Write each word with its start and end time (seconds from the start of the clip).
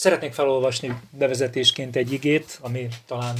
Szeretnék 0.00 0.32
felolvasni 0.32 1.00
bevezetésként 1.10 1.96
egy 1.96 2.12
igét, 2.12 2.58
ami 2.62 2.88
talán 3.06 3.36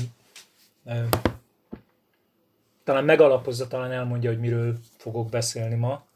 talán 2.85 3.05
megalapozza, 3.05 3.67
talán 3.67 3.93
elmondja, 3.93 4.31
hogy 4.31 4.39
miről 4.39 4.79
fogok 4.97 5.29
beszélni 5.29 5.75
ma. 5.75 6.07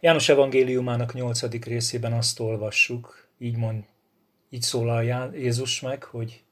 János 0.00 0.28
evangéliumának 0.28 1.12
nyolcadik 1.12 1.64
részében 1.64 2.12
azt 2.12 2.40
olvassuk, 2.40 3.28
így 3.38 3.56
mond, 3.56 3.84
így 4.50 4.62
szólal 4.62 5.32
Jézus 5.34 5.80
meg, 5.80 6.04
hogy 6.04 6.42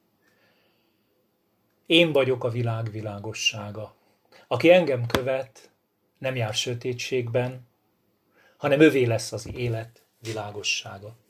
én 1.85 2.11
vagyok 2.11 2.43
a 2.43 2.49
világ 2.49 2.91
világossága. 2.91 3.95
Aki 4.47 4.71
engem 4.71 5.05
követ, 5.05 5.71
nem 6.17 6.35
jár 6.35 6.53
sötétségben, 6.53 7.67
hanem 8.57 8.79
övé 8.79 9.03
lesz 9.03 9.31
az 9.31 9.49
élet 9.55 10.03
világossága. 10.19 11.21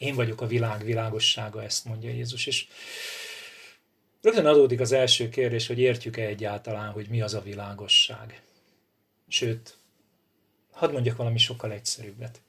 Én 0.00 0.14
vagyok 0.14 0.40
a 0.40 0.46
világ 0.46 0.84
világossága, 0.84 1.62
ezt 1.62 1.84
mondja 1.84 2.10
Jézus. 2.10 2.46
És 2.46 2.66
rögtön 4.20 4.46
adódik 4.46 4.80
az 4.80 4.92
első 4.92 5.28
kérdés, 5.28 5.66
hogy 5.66 5.78
értjük-e 5.78 6.22
egyáltalán, 6.22 6.92
hogy 6.92 7.08
mi 7.08 7.20
az 7.20 7.34
a 7.34 7.40
világosság. 7.40 8.42
Sőt, 9.28 9.76
hadd 10.70 10.92
mondjak 10.92 11.16
valami 11.16 11.38
sokkal 11.38 11.72
egyszerűbbet. 11.72 12.40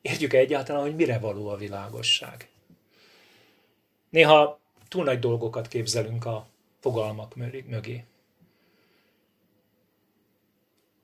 Értjük-e 0.00 0.38
egyáltalán, 0.38 0.82
hogy 0.82 0.94
mire 0.94 1.18
való 1.18 1.48
a 1.48 1.56
világosság? 1.56 2.48
Néha 4.10 4.60
túl 4.88 5.04
nagy 5.04 5.18
dolgokat 5.18 5.68
képzelünk 5.68 6.24
a 6.24 6.48
fogalmak 6.80 7.34
mögé. 7.66 8.04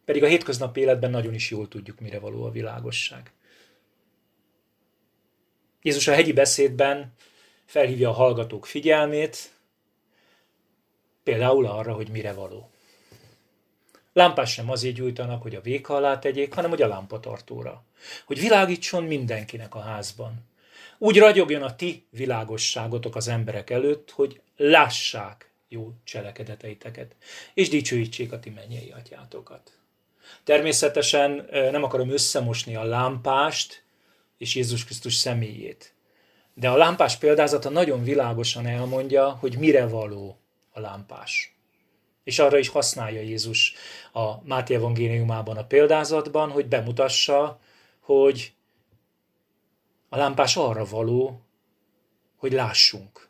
Pedig 0.04 0.22
a 0.22 0.26
hétköznapi 0.26 0.80
életben 0.80 1.10
nagyon 1.10 1.34
is 1.34 1.50
jól 1.50 1.68
tudjuk, 1.68 2.00
mire 2.00 2.18
való 2.18 2.44
a 2.44 2.50
világosság. 2.50 3.32
Jézus 5.82 6.08
a 6.08 6.12
hegyi 6.12 6.32
beszédben 6.32 7.12
felhívja 7.64 8.08
a 8.08 8.12
hallgatók 8.12 8.66
figyelmét, 8.66 9.50
például 11.22 11.66
arra, 11.66 11.92
hogy 11.92 12.08
mire 12.08 12.32
való. 12.32 12.70
Lámpás 14.12 14.52
sem 14.52 14.70
azért 14.70 14.94
gyújtanak, 14.94 15.42
hogy 15.42 15.54
a 15.54 15.60
véka 15.60 15.94
alá 15.94 16.18
tegyék, 16.18 16.54
hanem 16.54 16.70
hogy 16.70 16.82
a 16.82 16.88
lámpatartóra. 16.88 17.84
Hogy 18.24 18.40
világítson 18.40 19.04
mindenkinek 19.04 19.74
a 19.74 19.80
házban. 19.80 20.46
Úgy 20.98 21.18
ragyogjon 21.18 21.62
a 21.62 21.76
ti 21.76 22.06
világosságotok 22.10 23.16
az 23.16 23.28
emberek 23.28 23.70
előtt, 23.70 24.10
hogy 24.10 24.40
lássák 24.56 25.50
jó 25.68 25.92
cselekedeteiteket, 26.04 27.16
és 27.54 27.68
dicsőítsék 27.68 28.32
a 28.32 28.38
ti 28.38 28.50
mennyei 28.50 28.94
atyátokat. 28.96 29.72
Természetesen 30.44 31.48
nem 31.50 31.82
akarom 31.82 32.10
összemosni 32.10 32.76
a 32.76 32.84
lámpást 32.84 33.82
és 34.38 34.54
Jézus 34.54 34.84
Krisztus 34.84 35.14
személyét. 35.14 35.94
De 36.54 36.68
a 36.68 36.76
lámpás 36.76 37.16
példázata 37.16 37.68
nagyon 37.68 38.02
világosan 38.02 38.66
elmondja, 38.66 39.30
hogy 39.30 39.58
mire 39.58 39.86
való 39.86 40.38
a 40.70 40.80
lámpás. 40.80 41.56
És 42.24 42.38
arra 42.38 42.58
is 42.58 42.68
használja 42.68 43.20
Jézus 43.20 43.74
a 44.12 44.42
Máté 44.42 44.74
evangéliumában 44.74 45.56
a 45.56 45.66
példázatban, 45.66 46.50
hogy 46.50 46.66
bemutassa, 46.66 47.60
hogy 48.00 48.52
a 50.08 50.16
lámpás 50.16 50.56
arra 50.56 50.84
való, 50.84 51.42
hogy 52.36 52.52
lássunk, 52.52 53.28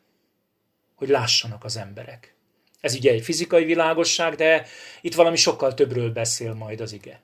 hogy 0.95 1.09
lássanak 1.09 1.65
az 1.65 1.77
emberek. 1.77 2.37
Ez 2.81 2.95
ugye 2.95 3.13
egy 3.13 3.23
fizikai 3.23 3.65
világosság, 3.65 4.35
de 4.35 4.67
itt 5.01 5.15
valami 5.15 5.37
sokkal 5.37 5.75
többről 5.75 6.11
beszél 6.11 6.55
majd 6.55 6.81
az 6.81 6.93
ige. 6.93 7.23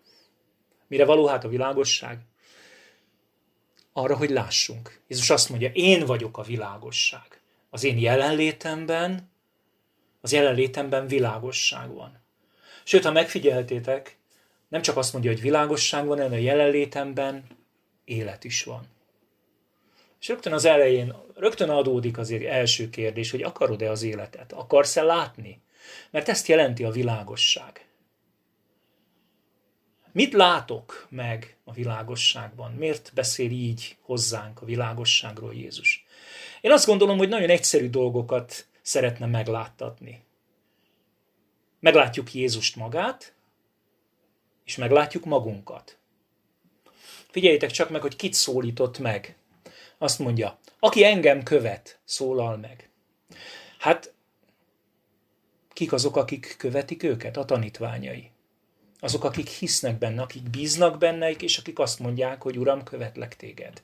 Mire 0.86 1.04
való 1.04 1.26
hát 1.26 1.44
a 1.44 1.48
világosság? 1.48 2.18
Arra, 3.96 4.16
hogy 4.16 4.30
lássunk. 4.30 5.00
Jézus 5.08 5.30
azt 5.30 5.48
mondja, 5.48 5.70
én 5.72 6.06
vagyok 6.06 6.38
a 6.38 6.42
világosság. 6.42 7.40
Az 7.70 7.84
én 7.84 7.98
jelenlétemben, 7.98 9.30
az 10.20 10.32
jelenlétemben 10.32 11.06
világosság 11.06 11.94
van. 11.94 12.22
Sőt, 12.84 13.04
ha 13.04 13.12
megfigyeltétek, 13.12 14.16
nem 14.68 14.82
csak 14.82 14.96
azt 14.96 15.12
mondja, 15.12 15.30
hogy 15.30 15.40
világosság 15.40 16.06
van, 16.06 16.16
hanem 16.16 16.32
a 16.32 16.42
jelenlétemben 16.42 17.44
élet 18.04 18.44
is 18.44 18.64
van. 18.64 18.86
És 20.20 20.28
rögtön 20.28 20.52
az 20.52 20.64
elején, 20.64 21.14
rögtön 21.34 21.70
adódik 21.70 22.18
azért 22.18 22.44
első 22.44 22.90
kérdés, 22.90 23.30
hogy 23.30 23.42
akarod-e 23.42 23.90
az 23.90 24.02
életet? 24.02 24.52
Akarsz-e 24.52 25.02
látni? 25.02 25.62
Mert 26.10 26.28
ezt 26.28 26.48
jelenti 26.48 26.84
a 26.84 26.90
világosság. 26.90 27.83
Mit 30.14 30.32
látok 30.32 31.06
meg 31.10 31.56
a 31.64 31.72
világosságban? 31.72 32.72
Miért 32.72 33.10
beszél 33.14 33.50
így 33.50 33.96
hozzánk 34.00 34.62
a 34.62 34.64
világosságról 34.64 35.54
Jézus? 35.54 36.04
Én 36.60 36.72
azt 36.72 36.86
gondolom, 36.86 37.18
hogy 37.18 37.28
nagyon 37.28 37.50
egyszerű 37.50 37.90
dolgokat 37.90 38.66
szeretne 38.82 39.26
megláttatni. 39.26 40.22
Meglátjuk 41.80 42.34
Jézust 42.34 42.76
magát, 42.76 43.34
és 44.64 44.76
meglátjuk 44.76 45.24
magunkat. 45.24 45.98
Figyeljétek 47.30 47.70
csak 47.70 47.90
meg, 47.90 48.00
hogy 48.00 48.16
kit 48.16 48.34
szólított 48.34 48.98
meg 48.98 49.36
azt 49.98 50.18
mondja, 50.18 50.58
aki 50.78 51.04
engem 51.04 51.42
követ, 51.42 51.98
szólal 52.04 52.56
meg. 52.56 52.90
Hát, 53.78 54.14
kik 55.72 55.92
azok, 55.92 56.16
akik 56.16 56.54
követik 56.58 57.02
őket? 57.02 57.36
A 57.36 57.44
tanítványai. 57.44 58.32
Azok, 59.04 59.24
akik 59.24 59.48
hisznek 59.48 59.98
benne, 59.98 60.22
akik 60.22 60.42
bíznak 60.42 60.98
benne, 60.98 61.30
és 61.30 61.58
akik 61.58 61.78
azt 61.78 61.98
mondják, 61.98 62.42
hogy 62.42 62.58
Uram, 62.58 62.82
követlek 62.82 63.36
téged. 63.36 63.82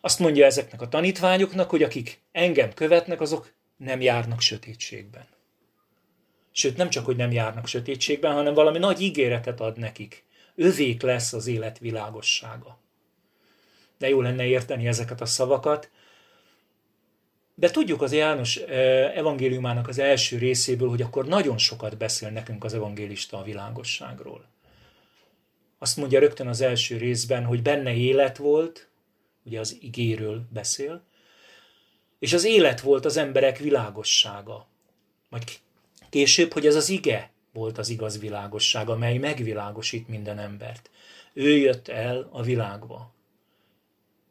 Azt 0.00 0.18
mondja 0.18 0.44
ezeknek 0.44 0.82
a 0.82 0.88
tanítványoknak, 0.88 1.70
hogy 1.70 1.82
akik 1.82 2.20
engem 2.32 2.72
követnek, 2.74 3.20
azok 3.20 3.52
nem 3.76 4.00
járnak 4.00 4.40
sötétségben. 4.40 5.26
Sőt, 6.52 6.76
nem 6.76 6.90
csak, 6.90 7.04
hogy 7.04 7.16
nem 7.16 7.32
járnak 7.32 7.66
sötétségben, 7.66 8.32
hanem 8.32 8.54
valami 8.54 8.78
nagy 8.78 9.00
ígéretet 9.00 9.60
ad 9.60 9.78
nekik. 9.78 10.24
Övék 10.54 11.02
lesz 11.02 11.32
az 11.32 11.46
élet 11.46 11.78
világossága 11.78 12.82
de 13.98 14.08
jó 14.08 14.20
lenne 14.20 14.44
érteni 14.44 14.86
ezeket 14.86 15.20
a 15.20 15.26
szavakat. 15.26 15.90
De 17.54 17.70
tudjuk 17.70 18.02
az 18.02 18.12
János 18.12 18.56
evangéliumának 18.56 19.88
az 19.88 19.98
első 19.98 20.38
részéből, 20.38 20.88
hogy 20.88 21.02
akkor 21.02 21.26
nagyon 21.26 21.58
sokat 21.58 21.96
beszél 21.96 22.30
nekünk 22.30 22.64
az 22.64 22.74
evangélista 22.74 23.38
a 23.38 23.42
világosságról. 23.42 24.44
Azt 25.78 25.96
mondja 25.96 26.20
rögtön 26.20 26.46
az 26.46 26.60
első 26.60 26.96
részben, 26.96 27.44
hogy 27.44 27.62
benne 27.62 27.94
élet 27.94 28.36
volt, 28.36 28.88
ugye 29.44 29.60
az 29.60 29.76
igéről 29.80 30.42
beszél, 30.52 31.02
és 32.18 32.32
az 32.32 32.44
élet 32.44 32.80
volt 32.80 33.04
az 33.04 33.16
emberek 33.16 33.58
világossága. 33.58 34.66
Majd 35.28 35.42
később, 36.10 36.52
hogy 36.52 36.66
ez 36.66 36.74
az 36.74 36.88
ige 36.88 37.30
volt 37.52 37.78
az 37.78 37.88
igaz 37.88 38.18
világosság, 38.18 38.88
amely 38.88 39.18
megvilágosít 39.18 40.08
minden 40.08 40.38
embert. 40.38 40.90
Ő 41.32 41.56
jött 41.56 41.88
el 41.88 42.28
a 42.30 42.42
világba. 42.42 43.13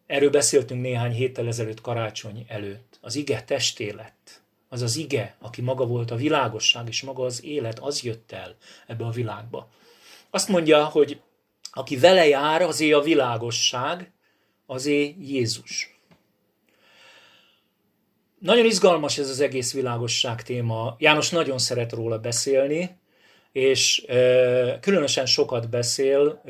Erről 0.06 0.30
beszéltünk 0.30 0.82
néhány 0.82 1.12
héttel 1.12 1.48
ezelőtt 1.48 1.82
karácsony 1.82 2.46
előtt. 2.48 2.98
Az 3.02 3.16
ige 3.16 3.44
testé 3.44 3.90
lett. 3.90 4.42
Az 4.70 4.82
az 4.82 4.96
ige, 4.96 5.36
aki 5.40 5.62
maga 5.62 5.86
volt 5.86 6.12
a 6.12 6.16
világosság, 6.16 6.88
és 6.88 7.02
maga 7.02 7.26
az 7.26 7.44
élet, 7.44 7.80
az 7.80 8.02
jött 8.02 8.32
el 8.32 8.56
ebbe 8.88 9.06
a 9.06 9.10
világba. 9.10 9.70
Azt 10.30 10.48
mondja, 10.48 10.86
hogy 10.86 11.22
aki 11.72 11.98
vele 11.98 12.28
jár, 12.28 12.62
azé 12.62 12.92
a 12.92 13.02
világosság, 13.02 14.12
azé 14.66 15.16
Jézus. 15.20 15.98
Nagyon 18.40 18.66
izgalmas 18.66 19.18
ez 19.18 19.30
az 19.30 19.40
egész 19.40 19.74
világosság 19.74 20.44
téma. 20.44 20.96
János 21.00 21.30
nagyon 21.30 21.58
szeret 21.58 21.92
róla 21.92 22.20
beszélni, 22.20 22.98
és 23.52 24.06
különösen 24.80 25.26
sokat 25.26 25.70
beszél 25.70 26.42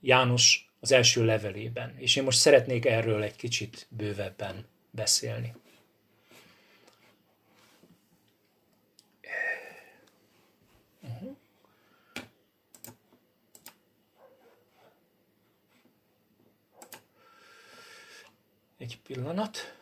János 0.00 0.67
az 0.80 0.92
első 0.92 1.24
levelében. 1.24 1.94
És 1.96 2.16
én 2.16 2.22
most 2.24 2.38
szeretnék 2.38 2.84
erről 2.84 3.22
egy 3.22 3.36
kicsit 3.36 3.86
bővebben 3.90 4.66
beszélni. 4.90 5.54
Uh-huh. 11.02 11.36
Egy 18.78 19.00
pillanat. 19.00 19.76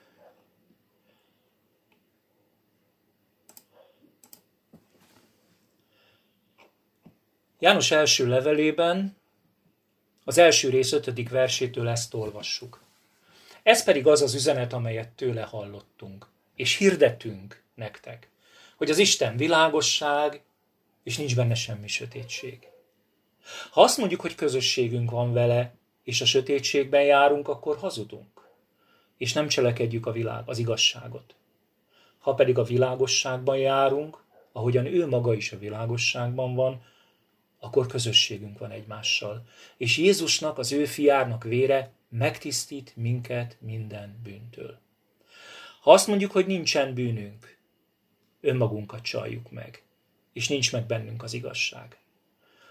János 7.59 7.91
első 7.91 8.27
levelében 8.27 9.17
az 10.29 10.39
első 10.39 10.69
rész 10.69 10.93
ötödik 10.93 11.29
versétől 11.29 11.89
ezt 11.89 12.15
olvassuk. 12.15 12.81
Ez 13.63 13.85
pedig 13.85 14.07
az 14.07 14.23
az 14.23 14.35
üzenet, 14.35 14.73
amelyet 14.73 15.09
tőle 15.09 15.43
hallottunk, 15.43 16.27
és 16.57 16.77
hirdetünk 16.77 17.63
nektek, 17.75 18.31
hogy 18.77 18.91
az 18.91 18.99
Isten 18.99 19.37
világosság, 19.37 20.43
és 21.03 21.17
nincs 21.17 21.37
benne 21.37 21.55
semmi 21.55 21.89
sötétség. 21.89 22.69
Ha 23.71 23.83
azt 23.83 23.99
mondjuk, 23.99 24.21
hogy 24.21 24.35
közösségünk 24.35 25.11
van 25.11 25.33
vele, 25.33 25.75
és 26.03 26.21
a 26.21 26.25
sötétségben 26.27 27.03
járunk, 27.03 27.49
akkor 27.49 27.77
hazudunk, 27.77 28.49
és 29.17 29.33
nem 29.33 29.49
cselekedjük 29.49 30.07
a 30.07 30.13
világ, 30.13 30.43
az 30.47 30.59
igazságot. 30.59 31.35
Ha 32.19 32.35
pedig 32.35 32.59
a 32.59 32.65
világosságban 32.65 33.57
járunk, 33.57 34.23
ahogyan 34.53 34.87
ő 34.87 35.07
maga 35.07 35.35
is 35.35 35.53
a 35.53 35.59
világosságban 35.59 36.55
van, 36.55 36.83
akkor 37.59 37.87
közösségünk 37.87 38.59
van 38.59 38.71
egymással. 38.71 39.47
És 39.77 39.97
Jézusnak, 39.97 40.59
az 40.59 40.73
ő 40.73 40.85
fiárnak 40.85 41.45
vére 41.45 41.93
megtisztít 42.09 42.93
minket 42.97 43.57
minden 43.61 44.21
bűntől. 44.23 44.79
Ha 45.81 45.93
azt 45.93 46.07
mondjuk, 46.07 46.31
hogy 46.31 46.47
nincsen 46.47 46.95
bűnünk, 46.95 47.57
önmagunkat 48.41 49.03
csaljuk 49.03 49.51
meg, 49.51 49.83
és 50.33 50.49
nincs 50.49 50.73
meg 50.73 50.87
bennünk 50.87 51.23
az 51.23 51.33
igazság. 51.33 51.99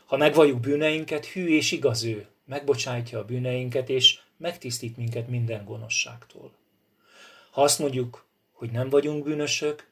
Ha 0.05 0.17
megvalljuk 0.17 0.59
bűneinket, 0.59 1.25
hű 1.25 1.47
és 1.47 1.71
igaz 1.71 2.03
ő, 2.03 2.27
megbocsájtja 2.45 3.19
a 3.19 3.25
bűneinket, 3.25 3.89
és 3.89 4.19
megtisztít 4.37 4.97
minket 4.97 5.27
minden 5.27 5.65
gonoszságtól. 5.65 6.51
Ha 7.51 7.61
azt 7.61 7.79
mondjuk, 7.79 8.25
hogy 8.51 8.71
nem 8.71 8.89
vagyunk 8.89 9.23
bűnösök, 9.23 9.89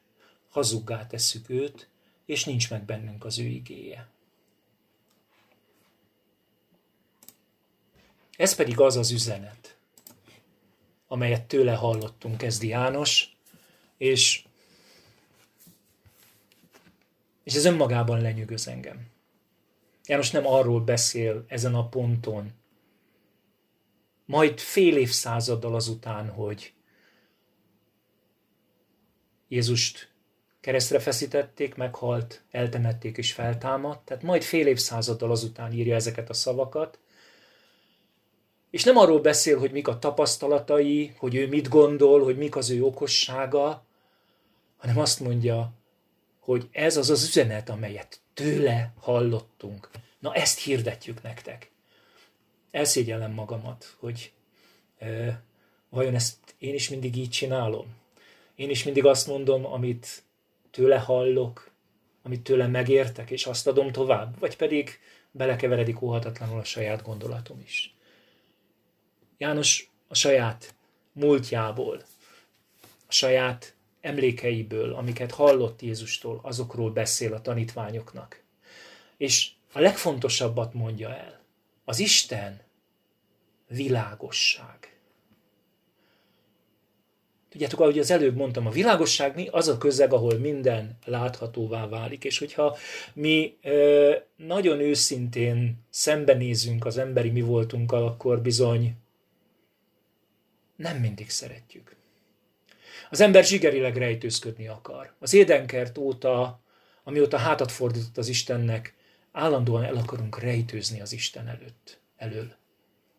hazuggá 0.48 1.06
tesszük 1.06 1.50
őt, 1.50 1.88
és 2.26 2.44
nincs 2.44 2.70
meg 2.70 2.84
bennünk 2.84 3.24
az 3.24 3.38
ő 3.38 3.44
igéje. 3.44 4.08
Ez 8.36 8.54
pedig 8.54 8.80
az 8.80 8.96
az 8.96 9.10
üzenet, 9.10 9.76
amelyet 11.06 11.46
tőle 11.46 11.74
hallottunk, 11.74 12.36
kezdi 12.36 12.68
János, 12.68 13.36
és, 13.96 14.44
és 17.42 17.54
ez 17.54 17.64
önmagában 17.64 18.20
lenyűgöz 18.20 18.68
engem. 18.68 19.06
János 20.06 20.30
nem 20.30 20.46
arról 20.46 20.80
beszél 20.80 21.44
ezen 21.48 21.74
a 21.74 21.88
ponton, 21.88 22.52
majd 24.24 24.58
fél 24.58 24.96
évszázaddal 24.96 25.74
azután, 25.74 26.28
hogy 26.28 26.72
Jézust 29.48 30.12
keresztre 30.60 30.98
feszítették, 30.98 31.74
meghalt, 31.74 32.42
eltemették 32.50 33.16
és 33.16 33.32
feltámadt, 33.32 34.04
tehát 34.04 34.22
majd 34.22 34.42
fél 34.42 34.66
évszázaddal 34.66 35.30
azután 35.30 35.72
írja 35.72 35.94
ezeket 35.94 36.30
a 36.30 36.34
szavakat, 36.34 36.98
és 38.74 38.84
nem 38.84 38.96
arról 38.96 39.20
beszél, 39.20 39.58
hogy 39.58 39.70
mik 39.70 39.88
a 39.88 39.98
tapasztalatai, 39.98 41.14
hogy 41.18 41.34
ő 41.34 41.48
mit 41.48 41.68
gondol, 41.68 42.24
hogy 42.24 42.36
mik 42.36 42.56
az 42.56 42.70
ő 42.70 42.82
okossága, 42.82 43.84
hanem 44.76 44.98
azt 44.98 45.20
mondja, 45.20 45.72
hogy 46.38 46.68
ez 46.72 46.96
az 46.96 47.10
az 47.10 47.22
üzenet, 47.22 47.68
amelyet 47.68 48.20
tőle 48.32 48.92
hallottunk. 49.00 49.90
Na 50.18 50.34
ezt 50.34 50.58
hirdetjük 50.58 51.22
nektek. 51.22 51.70
Elszégyellem 52.70 53.32
magamat, 53.32 53.96
hogy 53.98 54.32
e, 54.98 55.42
vajon 55.88 56.14
ezt 56.14 56.36
én 56.58 56.74
is 56.74 56.88
mindig 56.88 57.16
így 57.16 57.30
csinálom. 57.30 57.86
Én 58.54 58.70
is 58.70 58.84
mindig 58.84 59.04
azt 59.04 59.26
mondom, 59.26 59.66
amit 59.66 60.22
tőle 60.70 60.98
hallok, 60.98 61.70
amit 62.22 62.42
tőle 62.42 62.66
megértek, 62.66 63.30
és 63.30 63.46
azt 63.46 63.66
adom 63.66 63.92
tovább, 63.92 64.38
vagy 64.38 64.56
pedig 64.56 64.98
belekeveredik 65.30 66.02
óhatatlanul 66.02 66.58
a 66.58 66.64
saját 66.64 67.02
gondolatom 67.02 67.60
is. 67.64 67.93
János 69.44 69.90
a 70.08 70.14
saját 70.14 70.74
múltjából, 71.12 72.02
a 72.82 73.12
saját 73.12 73.74
emlékeiből, 74.00 74.94
amiket 74.94 75.30
hallott 75.30 75.82
Jézustól, 75.82 76.40
azokról 76.42 76.90
beszél 76.90 77.34
a 77.34 77.40
tanítványoknak. 77.40 78.42
És 79.16 79.50
a 79.72 79.80
legfontosabbat 79.80 80.74
mondja 80.74 81.16
el. 81.16 81.40
Az 81.84 81.98
Isten 81.98 82.60
világosság. 83.68 84.98
Tudjátok, 87.48 87.80
ahogy 87.80 87.98
az 87.98 88.10
előbb 88.10 88.36
mondtam, 88.36 88.66
a 88.66 88.70
világosság 88.70 89.34
mi? 89.34 89.48
Az 89.50 89.68
a 89.68 89.78
közeg, 89.78 90.12
ahol 90.12 90.38
minden 90.38 90.98
láthatóvá 91.04 91.88
válik. 91.88 92.24
És 92.24 92.38
hogyha 92.38 92.76
mi 93.14 93.56
ö, 93.62 94.14
nagyon 94.36 94.80
őszintén 94.80 95.84
szembenézünk 95.90 96.84
az 96.84 96.98
emberi 96.98 97.30
mi 97.30 97.40
voltunkkal, 97.40 98.06
akkor 98.06 98.40
bizony 98.40 99.02
nem 100.76 100.96
mindig 100.96 101.30
szeretjük. 101.30 101.96
Az 103.10 103.20
ember 103.20 103.44
zsigerileg 103.44 103.96
rejtőzködni 103.96 104.68
akar. 104.68 105.12
Az 105.18 105.34
édenkert 105.34 105.98
óta, 105.98 106.60
amióta 107.04 107.36
hátat 107.36 107.72
fordított 107.72 108.16
az 108.16 108.28
Istennek, 108.28 108.94
állandóan 109.32 109.84
el 109.84 109.96
akarunk 109.96 110.38
rejtőzni 110.38 111.00
az 111.00 111.12
Isten 111.12 111.48
előtt, 111.48 111.98
elől. 112.16 112.54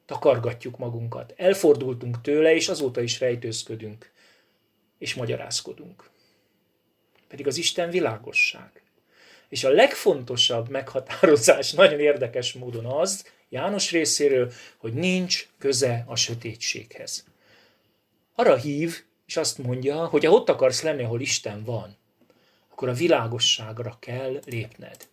Takargatjuk 0.05 0.77
magunkat, 0.77 1.33
elfordultunk 1.37 2.21
tőle, 2.21 2.53
és 2.53 2.69
azóta 2.69 3.01
is 3.01 3.19
rejtőzködünk, 3.19 4.11
és 4.97 5.13
magyarázkodunk. 5.13 6.09
Pedig 7.27 7.47
az 7.47 7.57
Isten 7.57 7.89
világosság. 7.89 8.81
És 9.49 9.63
a 9.63 9.69
legfontosabb 9.69 10.69
meghatározás 10.69 11.71
nagyon 11.81 11.99
érdekes 11.99 12.53
módon 12.53 12.85
az, 12.85 13.33
János 13.49 13.91
részéről, 13.91 14.51
hogy 14.77 14.93
nincs 14.93 15.47
köze 15.57 16.03
a 16.07 16.15
sötétséghez 16.15 17.25
arra 18.35 18.55
hív, 18.55 19.03
és 19.25 19.37
azt 19.37 19.57
mondja, 19.57 20.05
hogy 20.05 20.25
ha 20.25 20.31
ott 20.31 20.49
akarsz 20.49 20.81
lenni, 20.81 21.03
ahol 21.03 21.21
Isten 21.21 21.63
van, 21.63 21.97
akkor 22.71 22.89
a 22.89 22.93
világosságra 22.93 23.97
kell 23.99 24.39
lépned. 24.45 25.07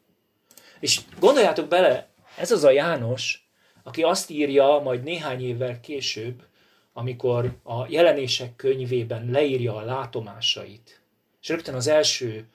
És 0.80 1.00
gondoljátok 1.18 1.68
bele, 1.68 2.08
ez 2.36 2.50
az 2.50 2.64
a 2.64 2.70
János, 2.70 3.48
aki 3.82 4.02
azt 4.02 4.30
írja 4.30 4.80
majd 4.84 5.02
néhány 5.02 5.44
évvel 5.44 5.80
később, 5.80 6.46
amikor 6.92 7.56
a 7.62 7.86
jelenések 7.88 8.56
könyvében 8.56 9.30
leírja 9.30 9.76
a 9.76 9.84
látomásait, 9.84 11.00
és 11.40 11.48
rögtön 11.48 11.74
az 11.74 11.86
első 11.86 12.48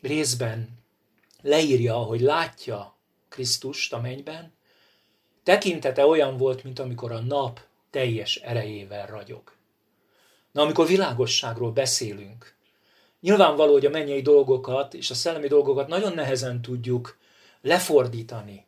részben 0.00 0.68
leírja, 1.42 1.94
hogy 1.94 2.20
látja 2.20 2.96
Krisztust 3.28 3.92
a 3.92 4.00
mennyben, 4.00 4.52
tekintete 5.42 6.06
olyan 6.06 6.36
volt, 6.36 6.64
mint 6.64 6.78
amikor 6.78 7.12
a 7.12 7.20
nap 7.20 7.60
teljes 7.94 8.36
erejével 8.36 9.06
ragyog. 9.06 9.42
Na, 10.52 10.62
amikor 10.62 10.86
világosságról 10.86 11.72
beszélünk, 11.72 12.54
nyilvánvaló, 13.20 13.72
hogy 13.72 13.86
a 13.86 13.90
mennyei 13.90 14.22
dolgokat 14.22 14.94
és 14.94 15.10
a 15.10 15.14
szellemi 15.14 15.48
dolgokat 15.48 15.88
nagyon 15.88 16.12
nehezen 16.12 16.62
tudjuk 16.62 17.18
lefordítani. 17.60 18.66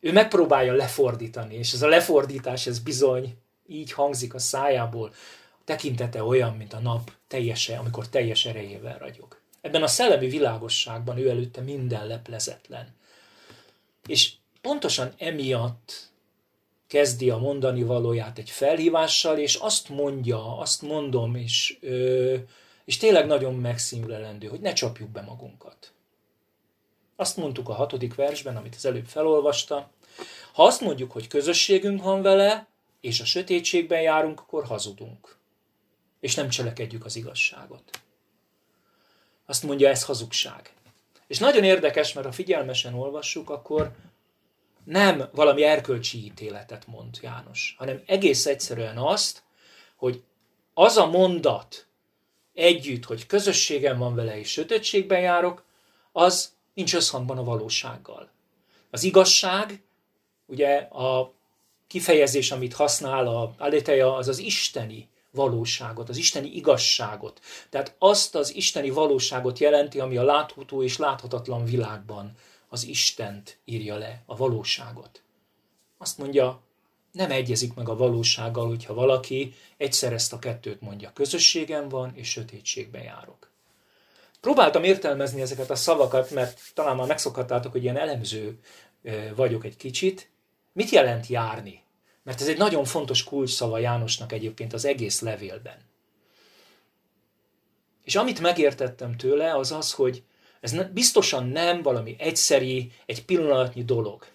Ő 0.00 0.12
megpróbálja 0.12 0.72
lefordítani, 0.72 1.54
és 1.54 1.72
ez 1.72 1.82
a 1.82 1.88
lefordítás, 1.88 2.66
ez 2.66 2.78
bizony 2.78 3.36
így 3.66 3.92
hangzik 3.92 4.34
a 4.34 4.38
szájából, 4.38 5.12
a 5.52 5.62
tekintete 5.64 6.22
olyan, 6.22 6.56
mint 6.56 6.72
a 6.72 6.80
nap 6.80 7.10
teljese, 7.28 7.78
amikor 7.78 8.08
teljes 8.08 8.46
erejével 8.46 8.98
ragyog. 8.98 9.40
Ebben 9.60 9.82
a 9.82 9.86
szellemi 9.86 10.28
világosságban 10.28 11.18
ő 11.18 11.28
előtte 11.28 11.60
minden 11.60 12.06
leplezetlen. 12.06 12.94
És 14.06 14.32
pontosan 14.60 15.12
emiatt 15.18 16.14
kezdi 16.86 17.30
a 17.30 17.38
mondani 17.38 17.82
valóját 17.82 18.38
egy 18.38 18.50
felhívással, 18.50 19.38
és 19.38 19.54
azt 19.54 19.88
mondja, 19.88 20.58
azt 20.58 20.82
mondom, 20.82 21.34
és, 21.34 21.78
és 22.84 22.96
tényleg 22.96 23.26
nagyon 23.26 23.54
megszínlelendő, 23.54 24.46
hogy 24.46 24.60
ne 24.60 24.72
csapjuk 24.72 25.08
be 25.08 25.20
magunkat. 25.20 25.92
Azt 27.16 27.36
mondtuk 27.36 27.68
a 27.68 27.74
hatodik 27.74 28.14
versben, 28.14 28.56
amit 28.56 28.74
az 28.74 28.86
előbb 28.86 29.06
felolvasta. 29.06 29.90
Ha 30.52 30.64
azt 30.64 30.80
mondjuk, 30.80 31.12
hogy 31.12 31.26
közösségünk 31.26 32.02
van 32.02 32.22
vele, 32.22 32.66
és 33.00 33.20
a 33.20 33.24
sötétségben 33.24 34.00
járunk, 34.00 34.40
akkor 34.40 34.64
hazudunk. 34.64 35.36
És 36.20 36.34
nem 36.34 36.48
cselekedjük 36.48 37.04
az 37.04 37.16
igazságot. 37.16 38.00
Azt 39.46 39.62
mondja, 39.62 39.88
ez 39.88 40.04
hazugság. 40.04 40.74
És 41.26 41.38
nagyon 41.38 41.64
érdekes, 41.64 42.12
mert 42.12 42.26
ha 42.26 42.32
figyelmesen 42.32 42.94
olvassuk, 42.94 43.50
akkor 43.50 43.92
nem 44.86 45.28
valami 45.32 45.62
erkölcsi 45.62 46.24
ítéletet 46.24 46.86
mond 46.86 47.18
János, 47.22 47.74
hanem 47.78 48.02
egész 48.06 48.46
egyszerűen 48.46 48.96
azt, 48.96 49.42
hogy 49.96 50.22
az 50.74 50.96
a 50.96 51.06
mondat 51.06 51.86
együtt, 52.54 53.04
hogy 53.04 53.26
közösségem 53.26 53.98
van 53.98 54.14
vele 54.14 54.38
és 54.38 54.50
sötétségben 54.50 55.20
járok, 55.20 55.64
az 56.12 56.52
nincs 56.74 56.94
összhangban 56.94 57.38
a 57.38 57.44
valósággal. 57.44 58.30
Az 58.90 59.02
igazság, 59.02 59.82
ugye 60.46 60.76
a 60.76 61.32
kifejezés, 61.86 62.50
amit 62.50 62.74
használ 62.74 63.26
a 63.26 63.54
Aletheia, 63.58 64.14
az 64.16 64.28
az 64.28 64.38
isteni 64.38 65.08
valóságot, 65.30 66.08
az 66.08 66.16
isteni 66.16 66.54
igazságot. 66.54 67.40
Tehát 67.70 67.94
azt 67.98 68.34
az 68.34 68.54
isteni 68.54 68.90
valóságot 68.90 69.58
jelenti, 69.58 70.00
ami 70.00 70.16
a 70.16 70.22
látható 70.22 70.82
és 70.82 70.96
láthatatlan 70.96 71.64
világban 71.64 72.36
az 72.76 72.86
Istent 72.86 73.58
írja 73.64 73.96
le, 73.96 74.22
a 74.26 74.36
valóságot. 74.36 75.22
Azt 75.98 76.18
mondja, 76.18 76.60
nem 77.12 77.30
egyezik 77.30 77.74
meg 77.74 77.88
a 77.88 77.96
valósággal, 77.96 78.66
hogyha 78.66 78.94
valaki 78.94 79.54
egyszer 79.76 80.12
ezt 80.12 80.32
a 80.32 80.38
kettőt 80.38 80.80
mondja. 80.80 81.12
Közösségem 81.12 81.88
van, 81.88 82.12
és 82.14 82.28
sötétségben 82.28 83.02
járok. 83.02 83.50
Próbáltam 84.40 84.84
értelmezni 84.84 85.40
ezeket 85.40 85.70
a 85.70 85.74
szavakat, 85.74 86.30
mert 86.30 86.60
talán 86.74 86.96
már 86.96 87.06
megszokhattátok, 87.06 87.72
hogy 87.72 87.82
ilyen 87.82 87.98
elemző 87.98 88.58
vagyok 89.34 89.64
egy 89.64 89.76
kicsit. 89.76 90.30
Mit 90.72 90.90
jelent 90.90 91.26
járni? 91.26 91.82
Mert 92.22 92.40
ez 92.40 92.48
egy 92.48 92.58
nagyon 92.58 92.84
fontos 92.84 93.24
kulcsszava 93.24 93.78
Jánosnak 93.78 94.32
egyébként 94.32 94.72
az 94.72 94.84
egész 94.84 95.20
levélben. 95.20 95.78
És 98.04 98.16
amit 98.16 98.40
megértettem 98.40 99.16
tőle, 99.16 99.54
az 99.54 99.72
az, 99.72 99.92
hogy 99.92 100.22
ez 100.72 100.86
biztosan 100.92 101.48
nem 101.48 101.82
valami 101.82 102.16
egyszeri, 102.18 102.92
egy 103.06 103.24
pillanatnyi 103.24 103.84
dolog. 103.84 104.26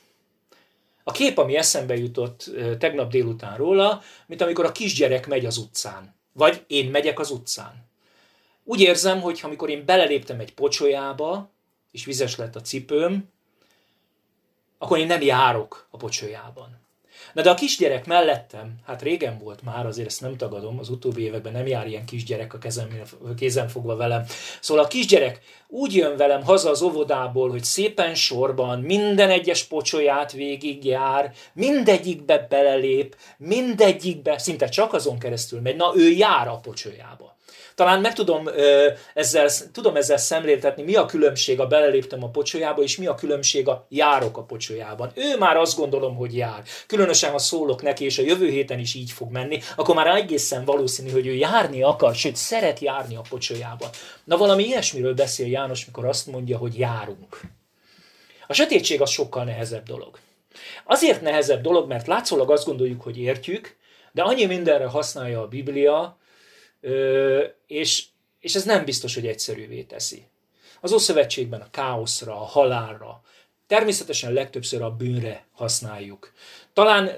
A 1.03 1.11
kép, 1.11 1.37
ami 1.37 1.55
eszembe 1.55 1.95
jutott 1.95 2.49
tegnap 2.79 3.11
délután 3.11 3.57
róla, 3.57 4.01
mint 4.25 4.41
amikor 4.41 4.65
a 4.65 4.71
kisgyerek 4.71 5.27
megy 5.27 5.45
az 5.45 5.57
utcán. 5.57 6.15
Vagy 6.33 6.63
én 6.67 6.89
megyek 6.89 7.19
az 7.19 7.29
utcán. 7.29 7.89
Úgy 8.63 8.81
érzem, 8.81 9.21
hogy 9.21 9.39
amikor 9.43 9.69
én 9.69 9.85
beleléptem 9.85 10.39
egy 10.39 10.53
pocsolyába, 10.53 11.49
és 11.91 12.05
vizes 12.05 12.35
lett 12.35 12.55
a 12.55 12.61
cipőm, 12.61 13.29
akkor 14.77 14.97
én 14.97 15.07
nem 15.07 15.21
járok 15.21 15.87
a 15.89 15.97
pocsolyában. 15.97 16.80
Na 17.33 17.41
de 17.41 17.49
a 17.49 17.53
kisgyerek 17.53 18.05
mellettem, 18.05 18.73
hát 18.85 19.01
régen 19.01 19.37
volt 19.37 19.61
már, 19.63 19.85
azért 19.85 20.07
ezt 20.07 20.21
nem 20.21 20.37
tagadom, 20.37 20.79
az 20.79 20.89
utóbbi 20.89 21.23
években 21.23 21.51
nem 21.51 21.67
jár 21.67 21.87
ilyen 21.87 22.05
kisgyerek 22.05 22.53
a 22.53 22.57
kezem, 22.57 22.87
kézen 23.37 23.67
fogva 23.67 23.95
velem. 23.95 24.25
Szóval 24.59 24.83
a 24.83 24.87
kisgyerek 24.87 25.41
úgy 25.67 25.95
jön 25.95 26.17
velem 26.17 26.43
haza 26.43 26.69
az 26.69 26.81
óvodából, 26.81 27.49
hogy 27.49 27.63
szépen 27.63 28.15
sorban 28.15 28.79
minden 28.79 29.29
egyes 29.29 29.63
pocsolyát 29.63 30.31
végigjár, 30.31 31.33
mindegyikbe 31.53 32.47
belelép, 32.49 33.15
mindegyikbe, 33.37 34.37
szinte 34.37 34.69
csak 34.69 34.93
azon 34.93 35.19
keresztül 35.19 35.61
megy, 35.61 35.75
na 35.75 35.93
ő 35.95 36.09
jár 36.09 36.47
a 36.47 36.59
pocsolyába. 36.61 37.35
Talán 37.81 38.01
meg 38.01 38.13
tudom 38.13 38.49
ezzel, 39.13 39.49
tudom 39.71 39.95
ezzel 39.95 40.17
szemléltetni, 40.17 40.83
mi 40.83 40.95
a 40.95 41.05
különbség 41.05 41.59
a 41.59 41.67
beleléptem 41.67 42.23
a 42.23 42.29
pocsolyába, 42.29 42.81
és 42.81 42.97
mi 42.97 43.05
a 43.05 43.15
különbség 43.15 43.67
a 43.67 43.85
járok 43.89 44.37
a 44.37 44.43
pocsolyában. 44.43 45.11
Ő 45.15 45.37
már 45.37 45.57
azt 45.57 45.77
gondolom, 45.77 46.15
hogy 46.15 46.35
jár. 46.35 46.63
Különösen, 46.87 47.31
ha 47.31 47.37
szólok 47.37 47.81
neki, 47.81 48.05
és 48.05 48.17
a 48.17 48.21
jövő 48.21 48.49
héten 48.49 48.79
is 48.79 48.93
így 48.93 49.11
fog 49.11 49.31
menni, 49.31 49.59
akkor 49.75 49.95
már 49.95 50.07
egészen 50.07 50.65
valószínű, 50.65 51.09
hogy 51.09 51.27
ő 51.27 51.33
járni 51.33 51.81
akar, 51.81 52.15
sőt, 52.15 52.35
szeret 52.35 52.79
járni 52.79 53.15
a 53.15 53.21
pocsolyába. 53.29 53.89
Na 54.23 54.37
valami 54.37 54.63
ilyesmiről 54.63 55.13
beszél 55.13 55.47
János, 55.47 55.85
mikor 55.85 56.05
azt 56.05 56.27
mondja, 56.27 56.57
hogy 56.57 56.77
járunk. 56.77 57.39
A 58.47 58.53
sötétség 58.53 59.01
az 59.01 59.09
sokkal 59.09 59.43
nehezebb 59.43 59.83
dolog. 59.85 60.19
Azért 60.85 61.21
nehezebb 61.21 61.61
dolog, 61.61 61.87
mert 61.87 62.07
látszólag 62.07 62.51
azt 62.51 62.65
gondoljuk, 62.65 63.01
hogy 63.01 63.17
értjük, 63.17 63.75
de 64.11 64.21
annyi 64.21 64.45
mindenre 64.45 64.85
használja 64.85 65.41
a 65.41 65.47
Biblia, 65.47 66.19
és, 67.67 68.05
és 68.39 68.55
ez 68.55 68.63
nem 68.63 68.85
biztos, 68.85 69.13
hogy 69.13 69.27
egyszerűvé 69.27 69.81
teszi. 69.81 70.23
Az 70.81 70.91
Ószövetségben 70.91 71.61
a 71.61 71.69
káoszra, 71.69 72.33
a 72.41 72.45
halálra, 72.45 73.21
természetesen 73.67 74.33
legtöbbször 74.33 74.81
a 74.81 74.95
bűnre 74.95 75.45
használjuk. 75.51 76.33
Talán 76.73 77.11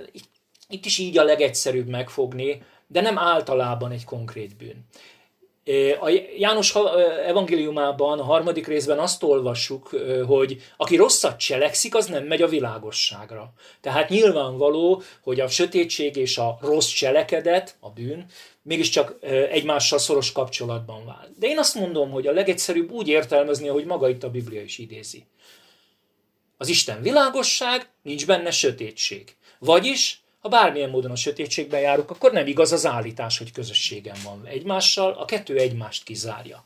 itt 0.69 0.85
is 0.85 0.97
így 0.97 1.17
a 1.17 1.23
legegyszerűbb 1.23 1.87
megfogni, 1.87 2.63
de 2.87 3.01
nem 3.01 3.17
általában 3.17 3.91
egy 3.91 4.05
konkrét 4.05 4.55
bűn. 4.55 4.85
A 5.99 6.09
János 6.37 6.75
evangéliumában, 7.25 8.19
a 8.19 8.23
harmadik 8.23 8.67
részben 8.67 8.99
azt 8.99 9.23
olvassuk, 9.23 9.89
hogy 10.27 10.61
aki 10.77 10.95
rosszat 10.95 11.39
cselekszik, 11.39 11.95
az 11.95 12.05
nem 12.05 12.23
megy 12.23 12.41
a 12.41 12.47
világosságra. 12.47 13.53
Tehát 13.81 14.09
nyilvánvaló, 14.09 15.01
hogy 15.21 15.39
a 15.39 15.47
sötétség 15.47 16.15
és 16.15 16.37
a 16.37 16.57
rossz 16.61 16.89
cselekedet, 16.89 17.75
a 17.79 17.89
bűn, 17.89 18.25
mégiscsak 18.61 19.15
egymással 19.51 19.99
szoros 19.99 20.31
kapcsolatban 20.31 21.05
vál. 21.05 21.33
De 21.39 21.47
én 21.47 21.57
azt 21.57 21.75
mondom, 21.75 22.11
hogy 22.11 22.27
a 22.27 22.31
legegyszerűbb 22.31 22.91
úgy 22.91 23.07
értelmezni, 23.07 23.67
hogy 23.67 23.85
maga 23.85 24.09
itt 24.09 24.23
a 24.23 24.29
Biblia 24.29 24.61
is 24.61 24.77
idézi. 24.77 25.25
Az 26.57 26.67
Isten 26.67 27.01
világosság, 27.01 27.89
nincs 28.01 28.25
benne 28.25 28.51
sötétség. 28.51 29.35
Vagyis 29.59 30.22
ha 30.43 30.49
bármilyen 30.49 30.89
módon 30.89 31.11
a 31.11 31.15
sötétségben 31.15 31.79
járok, 31.79 32.09
akkor 32.09 32.31
nem 32.31 32.47
igaz 32.47 32.71
az 32.71 32.85
állítás, 32.85 33.37
hogy 33.37 33.51
közösségem 33.51 34.15
van 34.23 34.45
egymással, 34.45 35.13
a 35.13 35.25
kettő 35.25 35.57
egymást 35.57 36.03
kizárja. 36.03 36.63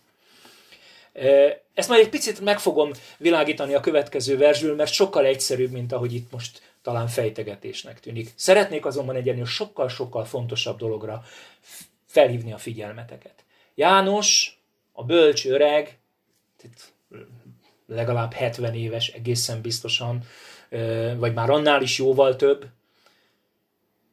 Ezt 1.74 1.90
majd 1.90 2.02
egy 2.02 2.10
picit 2.10 2.40
meg 2.40 2.60
fogom 2.60 2.92
világítani 3.18 3.74
a 3.74 3.80
következő 3.80 4.38
versből, 4.38 4.76
mert 4.76 4.92
sokkal 4.92 5.26
egyszerűbb, 5.26 5.72
mint 5.72 5.92
ahogy 5.92 6.14
itt 6.14 6.32
most 6.32 6.62
talán 6.82 7.08
fejtegetésnek 7.08 8.00
tűnik. 8.00 8.32
Szeretnék 8.36 8.86
azonban 8.86 9.16
egy 9.16 9.30
ennél 9.30 9.46
sokkal-sokkal 9.46 10.26
fontosabb 10.26 10.78
dologra 10.78 11.24
felhívni 12.06 12.54
a 12.54 12.58
figyelmeteket. 12.58 13.44
János, 13.76 14.60
a 14.92 15.04
bölcs 15.04 15.46
öreg, 15.46 15.98
legalább 17.88 18.34
70 18.34 18.74
éves, 18.76 19.08
egészen 19.08 19.62
biztosan, 19.62 20.24
vagy 21.18 21.34
már 21.34 21.50
annál 21.50 21.82
is 21.82 21.98
jóval 21.98 22.36
több, 22.36 22.66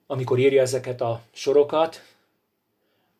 amikor 0.06 0.38
írja 0.38 0.62
ezeket 0.62 1.00
a 1.00 1.23
sorokat, 1.32 2.02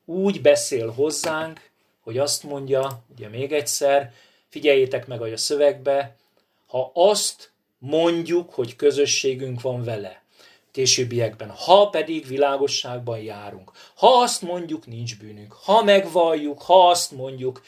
úgy 0.05 0.41
beszél 0.41 0.91
hozzánk, 0.91 1.71
hogy 2.00 2.19
azt 2.19 2.43
mondja, 2.43 3.03
ugye 3.12 3.29
még 3.29 3.53
egyszer, 3.53 4.12
figyeljétek 4.49 5.07
meg, 5.07 5.23
a 5.23 5.37
szövegbe, 5.37 6.17
ha 6.67 6.91
azt 6.95 7.53
mondjuk, 7.79 8.55
hogy 8.55 8.76
közösségünk 8.76 9.61
van 9.61 9.85
vele, 9.85 10.23
későbbiekben, 10.71 11.50
ha 11.50 11.88
pedig 11.91 12.26
világosságban 12.26 13.19
járunk, 13.19 13.71
ha 13.95 14.07
azt 14.07 14.43
mondjuk, 14.43 14.87
nincs 14.87 15.19
bűnünk, 15.19 15.53
ha 15.53 15.83
megvalljuk, 15.83 16.62
ha 16.62 16.88
azt 16.88 17.11
mondjuk, 17.11 17.62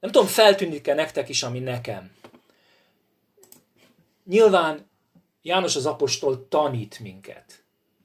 nem 0.00 0.10
tudom, 0.10 0.26
feltűnik-e 0.26 0.94
nektek 0.94 1.28
is, 1.28 1.42
ami 1.42 1.58
nekem. 1.58 2.10
Nyilván 4.24 4.90
János 5.42 5.76
az 5.76 5.86
apostol 5.86 6.48
tanít 6.48 6.98
minket 7.00 7.61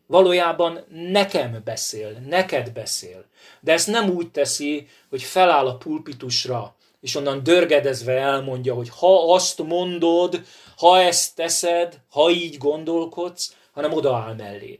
valójában 0.07 0.83
nekem 0.89 1.61
beszél, 1.63 2.11
neked 2.11 2.71
beszél. 2.71 3.25
De 3.59 3.71
ezt 3.71 3.87
nem 3.87 4.09
úgy 4.09 4.31
teszi, 4.31 4.87
hogy 5.09 5.23
feláll 5.23 5.67
a 5.67 5.77
pulpitusra, 5.77 6.75
és 7.01 7.15
onnan 7.15 7.43
dörgedezve 7.43 8.13
elmondja, 8.13 8.73
hogy 8.73 8.89
ha 8.89 9.33
azt 9.33 9.63
mondod, 9.63 10.41
ha 10.77 11.01
ezt 11.01 11.35
teszed, 11.35 11.99
ha 12.09 12.29
így 12.29 12.57
gondolkodsz, 12.57 13.55
hanem 13.71 13.93
odaáll 13.93 14.33
melléd. 14.33 14.79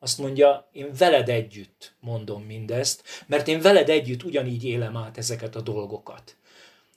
Azt 0.00 0.18
mondja, 0.18 0.68
én 0.72 0.90
veled 0.98 1.28
együtt 1.28 1.94
mondom 2.00 2.42
mindezt, 2.42 3.02
mert 3.26 3.48
én 3.48 3.60
veled 3.60 3.88
együtt 3.88 4.22
ugyanígy 4.22 4.64
élem 4.64 4.96
át 4.96 5.18
ezeket 5.18 5.56
a 5.56 5.60
dolgokat. 5.60 6.36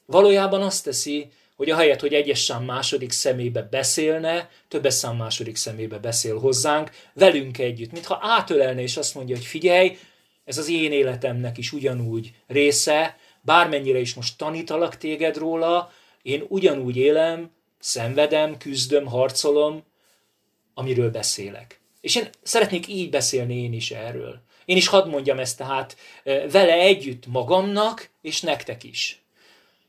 Valójában 0.06 0.62
azt 0.62 0.84
teszi, 0.84 1.32
hogy 1.58 1.70
ahelyett, 1.70 2.00
hogy 2.00 2.14
egyes 2.14 2.40
szám 2.40 2.64
második 2.64 3.12
szemébe 3.12 3.62
beszélne, 3.62 4.50
többes 4.68 4.94
szám 4.94 5.16
második 5.16 5.56
szemébe 5.56 5.98
beszél 5.98 6.40
hozzánk, 6.40 6.92
velünk 7.14 7.58
együtt, 7.58 7.92
mintha 7.92 8.20
átölelne 8.22 8.82
és 8.82 8.98
azt 8.98 9.16
mondja, 9.16 9.36
hogy 9.36 9.46
figyelj, 9.46 9.98
ez 10.46 10.58
az 10.58 10.70
én 10.70 10.92
életemnek 10.92 11.58
is 11.58 11.72
ugyanúgy 11.72 12.34
része, 12.48 13.18
bármennyire 13.42 14.00
is 14.00 14.14
most 14.14 14.38
tanítalak 14.38 14.98
téged 14.98 15.38
róla, 15.38 15.92
én 16.22 16.46
ugyanúgy 16.48 16.98
élem, 16.98 17.52
szenvedem, 17.80 18.58
küzdöm, 18.58 19.06
harcolom, 19.06 19.84
amiről 20.74 21.12
beszélek. 21.12 21.80
És 22.02 22.16
én 22.16 22.30
szeretnék 22.44 22.88
így 22.88 23.10
beszélni 23.10 23.64
én 23.64 23.74
is 23.74 23.92
erről. 23.92 24.42
Én 24.66 24.78
is 24.78 24.88
hadd 24.88 25.10
mondjam 25.10 25.40
ezt 25.40 25.58
tehát 25.58 25.98
eh, 26.24 26.44
vele 26.52 26.74
együtt 26.74 27.28
magamnak, 27.28 28.10
és 28.22 28.42
nektek 28.42 28.84
is 28.84 29.22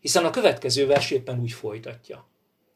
hiszen 0.01 0.25
a 0.25 0.31
következő 0.31 0.87
vers 0.87 1.11
éppen 1.11 1.41
úgy 1.41 1.53
folytatja. 1.53 2.27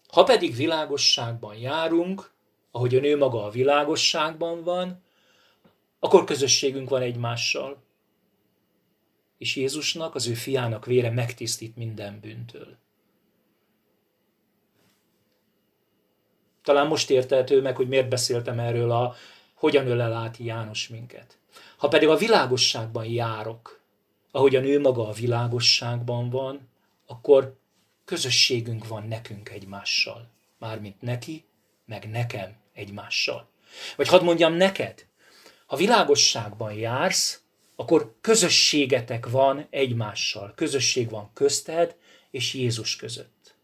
Ha 0.08 0.22
pedig 0.22 0.56
világosságban 0.56 1.56
járunk, 1.56 2.30
ahogy 2.70 2.94
a 2.94 3.00
nő 3.00 3.16
maga 3.16 3.44
a 3.44 3.50
világosságban 3.50 4.62
van, 4.62 5.02
akkor 6.00 6.24
közösségünk 6.24 6.88
van 6.88 7.02
egymással. 7.02 7.82
És 9.38 9.56
Jézusnak, 9.56 10.14
az 10.14 10.26
ő 10.26 10.34
fiának 10.34 10.86
vére 10.86 11.10
megtisztít 11.10 11.76
minden 11.76 12.20
bűntől. 12.20 12.76
Talán 16.62 16.86
most 16.86 17.10
értehető 17.10 17.60
meg, 17.60 17.76
hogy 17.76 17.88
miért 17.88 18.08
beszéltem 18.08 18.58
erről 18.58 18.90
a 18.90 19.14
hogyan 19.54 19.86
ölel 19.86 20.12
át 20.12 20.36
János 20.36 20.88
minket. 20.88 21.38
Ha 21.76 21.88
pedig 21.88 22.08
a 22.08 22.16
világosságban 22.16 23.04
járok, 23.04 23.80
ahogy 24.30 24.56
a 24.56 24.60
nő 24.60 24.80
maga 24.80 25.08
a 25.08 25.12
világosságban 25.12 26.30
van, 26.30 26.68
akkor 27.12 27.58
közösségünk 28.04 28.86
van 28.86 29.08
nekünk 29.08 29.48
egymással. 29.48 30.30
Mármint 30.58 31.00
neki, 31.00 31.44
meg 31.84 32.10
nekem 32.10 32.56
egymással. 32.72 33.48
Vagy 33.96 34.08
hadd 34.08 34.24
mondjam 34.24 34.52
neked, 34.52 35.06
ha 35.66 35.76
világosságban 35.76 36.72
jársz, 36.72 37.42
akkor 37.76 38.14
közösségetek 38.20 39.30
van 39.30 39.66
egymással. 39.70 40.52
Közösség 40.54 41.10
van 41.10 41.30
közted 41.32 41.96
és 42.30 42.54
Jézus 42.54 42.96
között. 42.96 43.54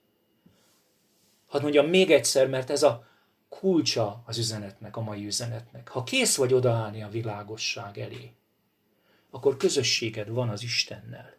Hadd 1.46 1.62
mondjam 1.62 1.86
még 1.86 2.10
egyszer, 2.10 2.48
mert 2.48 2.70
ez 2.70 2.82
a 2.82 3.08
kulcsa 3.48 4.22
az 4.26 4.38
üzenetnek, 4.38 4.96
a 4.96 5.00
mai 5.00 5.26
üzenetnek. 5.26 5.88
Ha 5.88 6.04
kész 6.04 6.36
vagy 6.36 6.52
odaállni 6.52 7.02
a 7.02 7.08
világosság 7.08 7.98
elé, 7.98 8.32
akkor 9.30 9.56
közösséged 9.56 10.28
van 10.28 10.48
az 10.48 10.62
Istennel. 10.62 11.37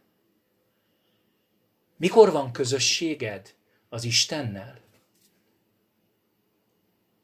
Mikor 1.99 2.31
van 2.31 2.51
közösséged 2.51 3.55
az 3.89 4.03
Istennel? 4.03 4.79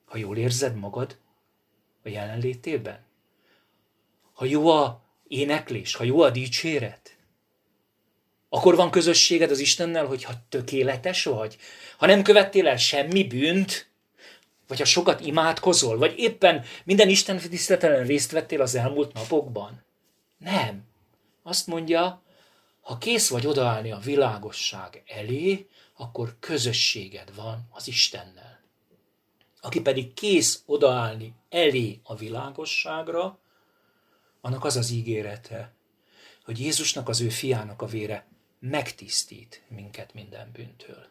Ha 0.05 0.17
jól 0.17 0.37
érzed 0.37 0.75
magad 0.75 1.17
a 2.03 2.09
jelenlétében? 2.09 3.05
Ha 4.33 4.45
jó 4.45 4.67
a 4.67 5.01
éneklés, 5.27 5.95
ha 5.95 6.03
jó 6.03 6.21
a 6.21 6.29
dicséret, 6.29 7.17
akkor 8.49 8.75
van 8.75 8.91
közösséged 8.91 9.51
az 9.51 9.59
Istennel, 9.59 10.05
hogyha 10.05 10.33
tökéletes 10.49 11.23
vagy, 11.23 11.57
ha 11.97 12.05
nem 12.05 12.23
követtél 12.23 12.67
el 12.67 12.77
semmi 12.77 13.23
bűnt, 13.23 13.89
vagy 14.67 14.77
ha 14.77 14.85
sokat 14.85 15.19
imádkozol, 15.19 15.97
vagy 15.97 16.13
éppen 16.17 16.63
minden 16.83 17.09
Isten 17.09 17.37
tiszteleten 17.37 18.05
részt 18.05 18.31
vettél 18.31 18.61
az 18.61 18.75
elmúlt 18.75 19.13
napokban. 19.13 19.83
Nem. 20.37 20.83
Azt 21.43 21.67
mondja, 21.67 22.23
ha 22.85 22.97
kész 22.97 23.29
vagy 23.29 23.47
odaállni 23.47 23.91
a 23.91 23.97
világosság 23.97 25.03
elé, 25.05 25.69
akkor 25.95 26.35
közösséged 26.39 27.35
van 27.35 27.67
az 27.71 27.87
Istennel. 27.87 28.63
Aki 29.61 29.81
pedig 29.81 30.13
kész 30.13 30.63
odaállni 30.65 31.35
elé 31.49 31.99
a 32.03 32.15
világosságra, 32.15 33.39
annak 34.41 34.63
az 34.63 34.75
az 34.75 34.89
ígérete, 34.89 35.73
hogy 36.43 36.59
Jézusnak, 36.59 37.09
az 37.09 37.21
ő 37.21 37.29
fiának 37.29 37.81
a 37.81 37.85
vére 37.85 38.27
megtisztít 38.59 39.63
minket 39.67 40.13
minden 40.13 40.51
bűntől. 40.51 41.07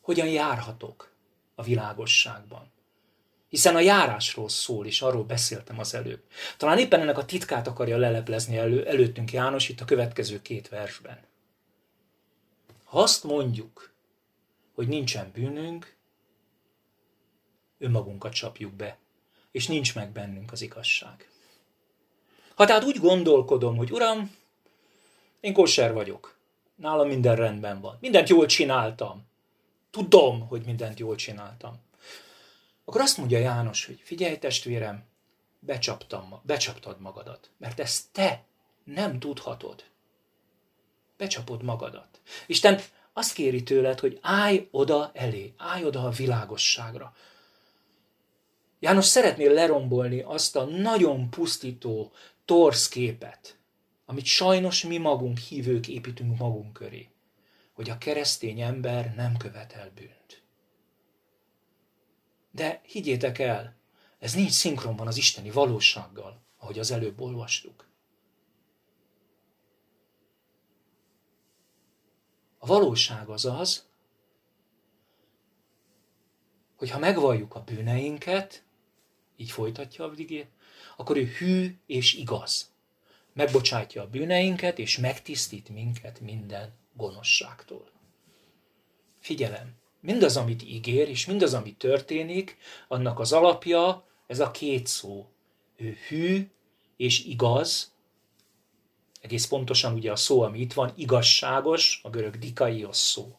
Hogyan 0.00 0.28
járhatok 0.28 1.14
a 1.54 1.62
világosságban? 1.62 2.73
Hiszen 3.54 3.76
a 3.76 3.80
járásról 3.80 4.48
szól, 4.48 4.86
és 4.86 5.02
arról 5.02 5.24
beszéltem 5.24 5.78
az 5.78 5.94
előbb. 5.94 6.22
Talán 6.56 6.78
éppen 6.78 7.00
ennek 7.00 7.18
a 7.18 7.24
titkát 7.24 7.66
akarja 7.66 7.96
leleplezni 7.96 8.56
elő, 8.56 8.86
előttünk 8.86 9.32
János 9.32 9.68
itt 9.68 9.80
a 9.80 9.84
következő 9.84 10.42
két 10.42 10.68
versben. 10.68 11.18
Ha 12.84 13.02
azt 13.02 13.24
mondjuk, 13.24 13.92
hogy 14.72 14.88
nincsen 14.88 15.30
bűnünk, 15.34 15.96
önmagunkat 17.78 18.32
csapjuk 18.32 18.72
be, 18.72 18.98
és 19.50 19.66
nincs 19.66 19.94
meg 19.94 20.12
bennünk 20.12 20.52
az 20.52 20.62
igazság. 20.62 21.28
Ha 22.54 22.64
tehát 22.64 22.84
úgy 22.84 22.98
gondolkodom, 22.98 23.76
hogy 23.76 23.90
Uram, 23.90 24.36
én 25.40 25.52
kosser 25.52 25.92
vagyok, 25.92 26.38
nálam 26.74 27.08
minden 27.08 27.36
rendben 27.36 27.80
van, 27.80 27.98
mindent 28.00 28.28
jól 28.28 28.46
csináltam, 28.46 29.26
tudom, 29.90 30.48
hogy 30.48 30.62
mindent 30.64 30.98
jól 30.98 31.14
csináltam, 31.14 31.82
akkor 32.84 33.00
azt 33.00 33.16
mondja 33.16 33.38
János, 33.38 33.86
hogy 33.86 34.00
figyelj 34.02 34.38
testvérem, 34.38 35.04
becsaptam, 35.58 36.40
becsaptad 36.42 37.00
magadat, 37.00 37.50
mert 37.58 37.80
ezt 37.80 38.04
te 38.12 38.44
nem 38.84 39.18
tudhatod. 39.18 39.84
Becsapod 41.16 41.62
magadat. 41.62 42.20
Isten 42.46 42.80
azt 43.12 43.32
kéri 43.32 43.62
tőled, 43.62 44.00
hogy 44.00 44.18
állj 44.22 44.68
oda 44.70 45.10
elé, 45.14 45.54
állj 45.56 45.84
oda 45.84 46.04
a 46.04 46.10
világosságra. 46.10 47.14
János 48.78 49.04
szeretné 49.04 49.46
lerombolni 49.46 50.20
azt 50.20 50.56
a 50.56 50.64
nagyon 50.64 51.30
pusztító, 51.30 52.12
torsz 52.44 52.88
képet, 52.88 53.58
amit 54.06 54.24
sajnos 54.24 54.84
mi 54.84 54.96
magunk 54.96 55.38
hívők 55.38 55.88
építünk 55.88 56.38
magunk 56.38 56.72
köré, 56.72 57.08
hogy 57.72 57.90
a 57.90 57.98
keresztény 57.98 58.60
ember 58.60 59.14
nem 59.14 59.36
követel 59.36 59.90
bűnt. 59.94 60.43
De 62.54 62.80
higgyétek 62.84 63.38
el, 63.38 63.76
ez 64.18 64.34
nincs 64.34 64.50
szinkronban 64.50 65.06
az 65.06 65.16
isteni 65.16 65.50
valósággal, 65.50 66.42
ahogy 66.58 66.78
az 66.78 66.90
előbb 66.90 67.20
olvastuk. 67.20 67.88
A 72.58 72.66
valóság 72.66 73.28
az 73.28 73.44
az, 73.44 73.86
hogy 76.76 76.90
ha 76.90 76.98
megvalljuk 76.98 77.54
a 77.54 77.64
bűneinket, 77.64 78.64
így 79.36 79.50
folytatja 79.50 80.04
a 80.04 80.10
vigét, 80.10 80.50
akkor 80.96 81.16
ő 81.16 81.24
hű 81.24 81.78
és 81.86 82.14
igaz. 82.14 82.72
Megbocsátja 83.32 84.02
a 84.02 84.08
bűneinket, 84.08 84.78
és 84.78 84.98
megtisztít 84.98 85.68
minket 85.68 86.20
minden 86.20 86.74
gonoszságtól. 86.92 87.90
Figyelem! 89.20 89.82
Mindaz, 90.04 90.36
amit 90.36 90.62
ígér, 90.62 91.08
és 91.08 91.26
mindaz, 91.26 91.54
ami 91.54 91.72
történik, 91.72 92.56
annak 92.88 93.18
az 93.18 93.32
alapja 93.32 94.04
ez 94.26 94.40
a 94.40 94.50
két 94.50 94.86
szó. 94.86 95.26
Ő 95.76 95.96
hű 96.08 96.50
és 96.96 97.24
igaz, 97.24 97.92
egész 99.20 99.46
pontosan 99.46 99.94
ugye 99.94 100.12
a 100.12 100.16
szó, 100.16 100.42
ami 100.42 100.58
itt 100.58 100.72
van, 100.72 100.92
igazságos, 100.96 102.00
a 102.02 102.10
görög 102.10 102.38
dikaios 102.38 102.96
szó. 102.96 103.36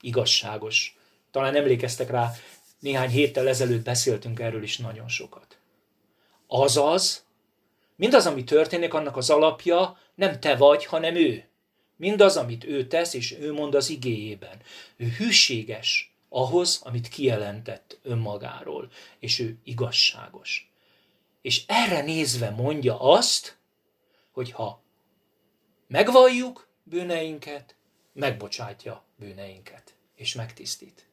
Igazságos. 0.00 0.98
Talán 1.30 1.54
emlékeztek 1.54 2.10
rá, 2.10 2.32
néhány 2.78 3.10
héttel 3.10 3.48
ezelőtt 3.48 3.84
beszéltünk 3.84 4.40
erről 4.40 4.62
is 4.62 4.78
nagyon 4.78 5.08
sokat. 5.08 5.58
Azaz, 6.46 7.24
mindaz, 7.96 8.26
ami 8.26 8.44
történik, 8.44 8.94
annak 8.94 9.16
az 9.16 9.30
alapja 9.30 9.98
nem 10.14 10.40
te 10.40 10.56
vagy, 10.56 10.84
hanem 10.84 11.14
ő. 11.14 11.48
Mindaz, 11.98 12.36
amit 12.36 12.64
ő 12.64 12.86
tesz, 12.86 13.14
és 13.14 13.36
ő 13.40 13.52
mond 13.52 13.74
az 13.74 13.90
igéjében. 13.90 14.60
Ő 14.96 15.06
hűséges 15.06 16.14
ahhoz, 16.28 16.80
amit 16.84 17.08
kijelentett 17.08 17.98
önmagáról, 18.02 18.90
és 19.18 19.38
ő 19.38 19.56
igazságos. 19.64 20.70
És 21.42 21.64
erre 21.66 22.02
nézve 22.02 22.50
mondja 22.50 23.00
azt, 23.00 23.56
hogy 24.32 24.52
ha 24.52 24.82
megvalljuk 25.86 26.68
bűneinket, 26.82 27.74
megbocsátja 28.12 29.04
bűneinket, 29.16 29.94
és 30.14 30.34
megtisztít. 30.34 31.06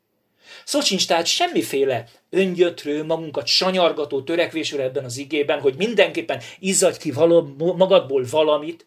Szó 0.63 0.82
sincs 0.82 1.08
tehát 1.08 1.26
semmiféle 1.26 2.10
öngyötrő, 2.30 3.04
magunkat 3.04 3.48
sanyargató 3.48 4.21
törekvésről 4.21 4.82
ebben 4.82 5.04
az 5.04 5.17
igében, 5.17 5.60
hogy 5.62 5.76
mindenképpen 5.76 6.41
izzadj 6.60 6.98
ki 6.98 7.12
magadból 7.58 8.26
valamit, 8.30 8.86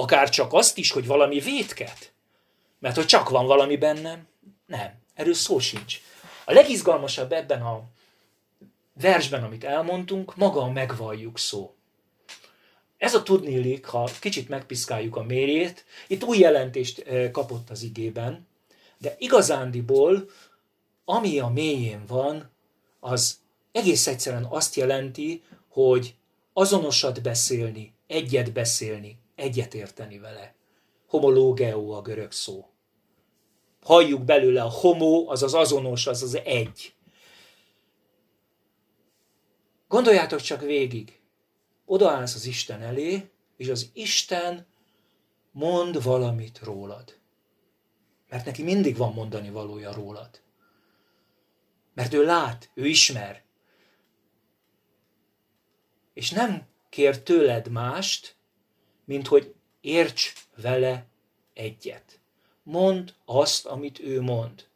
Akár 0.00 0.28
csak 0.28 0.52
azt 0.52 0.78
is, 0.78 0.90
hogy 0.90 1.06
valami 1.06 1.38
vétket. 1.38 2.12
Mert 2.78 2.96
hogy 2.96 3.06
csak 3.06 3.28
van 3.28 3.46
valami 3.46 3.76
bennem, 3.76 4.26
nem. 4.66 4.92
Erről 5.14 5.34
szó 5.34 5.58
sincs. 5.58 6.00
A 6.44 6.52
legizgalmasabb 6.52 7.32
ebben 7.32 7.62
a 7.62 7.82
versben, 9.00 9.44
amit 9.44 9.64
elmondtunk, 9.64 10.36
maga 10.36 10.60
a 10.60 10.70
megvalljuk 10.70 11.38
szó. 11.38 11.74
Ez 12.98 13.14
a 13.14 13.22
tudnélik, 13.22 13.84
ha 13.86 14.10
kicsit 14.20 14.48
megpiszkáljuk 14.48 15.16
a 15.16 15.22
mérjét, 15.22 15.84
itt 16.06 16.24
új 16.24 16.38
jelentést 16.38 17.04
kapott 17.32 17.70
az 17.70 17.82
igében, 17.82 18.46
de 18.98 19.14
igazándiból, 19.18 20.30
ami 21.04 21.38
a 21.38 21.48
mélyén 21.48 22.04
van, 22.06 22.50
az 23.00 23.38
egész 23.72 24.06
egyszerűen 24.06 24.46
azt 24.50 24.74
jelenti, 24.74 25.42
hogy 25.68 26.14
azonosat 26.52 27.22
beszélni, 27.22 27.92
egyet 28.06 28.52
beszélni, 28.52 29.18
egyetérteni 29.40 30.18
vele. 30.18 30.54
Homológeó 31.06 31.92
a 31.92 32.02
görög 32.02 32.32
szó. 32.32 32.68
Halljuk 33.80 34.24
belőle 34.24 34.62
a 34.62 34.70
homo, 34.70 35.30
az 35.30 35.42
az 35.42 35.54
azonos, 35.54 36.06
az 36.06 36.22
az 36.22 36.34
egy. 36.44 36.94
Gondoljátok 39.88 40.40
csak 40.40 40.60
végig. 40.60 41.20
Odaállsz 41.84 42.34
az 42.34 42.46
Isten 42.46 42.82
elé, 42.82 43.30
és 43.56 43.68
az 43.68 43.90
Isten 43.92 44.66
mond 45.52 46.02
valamit 46.02 46.58
rólad. 46.62 47.18
Mert 48.28 48.44
neki 48.44 48.62
mindig 48.62 48.96
van 48.96 49.12
mondani 49.12 49.50
valója 49.50 49.92
rólad. 49.92 50.40
Mert 51.94 52.12
ő 52.12 52.24
lát, 52.24 52.70
ő 52.74 52.86
ismer. 52.86 53.42
És 56.12 56.30
nem 56.30 56.66
kér 56.88 57.22
tőled 57.22 57.68
mást, 57.68 58.36
mint 59.10 59.26
hogy 59.26 59.54
érts 59.80 60.32
vele 60.56 61.06
egyet. 61.54 62.20
Mondd 62.62 63.08
azt, 63.24 63.66
amit 63.66 64.00
ő 64.00 64.20
mond. 64.20 64.66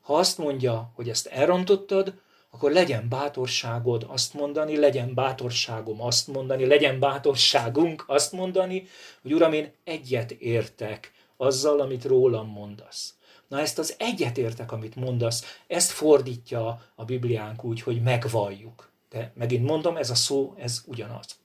Ha 0.00 0.14
azt 0.14 0.38
mondja, 0.38 0.92
hogy 0.94 1.08
ezt 1.08 1.26
elrontottad, 1.26 2.14
akkor 2.50 2.72
legyen 2.72 3.08
bátorságod 3.08 4.06
azt 4.08 4.34
mondani, 4.34 4.76
legyen 4.76 5.14
bátorságom 5.14 6.02
azt 6.02 6.26
mondani, 6.26 6.66
legyen 6.66 6.98
bátorságunk 6.98 8.04
azt 8.06 8.32
mondani, 8.32 8.86
hogy 9.22 9.32
Uram, 9.32 9.52
én 9.52 9.72
egyet 9.84 10.30
értek 10.30 11.12
azzal, 11.36 11.80
amit 11.80 12.04
rólam 12.04 12.48
mondasz. 12.48 13.14
Na 13.48 13.60
ezt 13.60 13.78
az 13.78 13.94
egyetértek, 13.98 14.72
amit 14.72 14.96
mondasz, 14.96 15.58
ezt 15.66 15.90
fordítja 15.90 16.82
a 16.94 17.04
Bibliánk 17.04 17.64
úgy, 17.64 17.82
hogy 17.82 18.02
megvalljuk. 18.02 18.90
De 19.10 19.32
megint 19.34 19.66
mondom, 19.66 19.96
ez 19.96 20.10
a 20.10 20.14
szó, 20.14 20.54
ez 20.58 20.82
ugyanaz. 20.86 21.42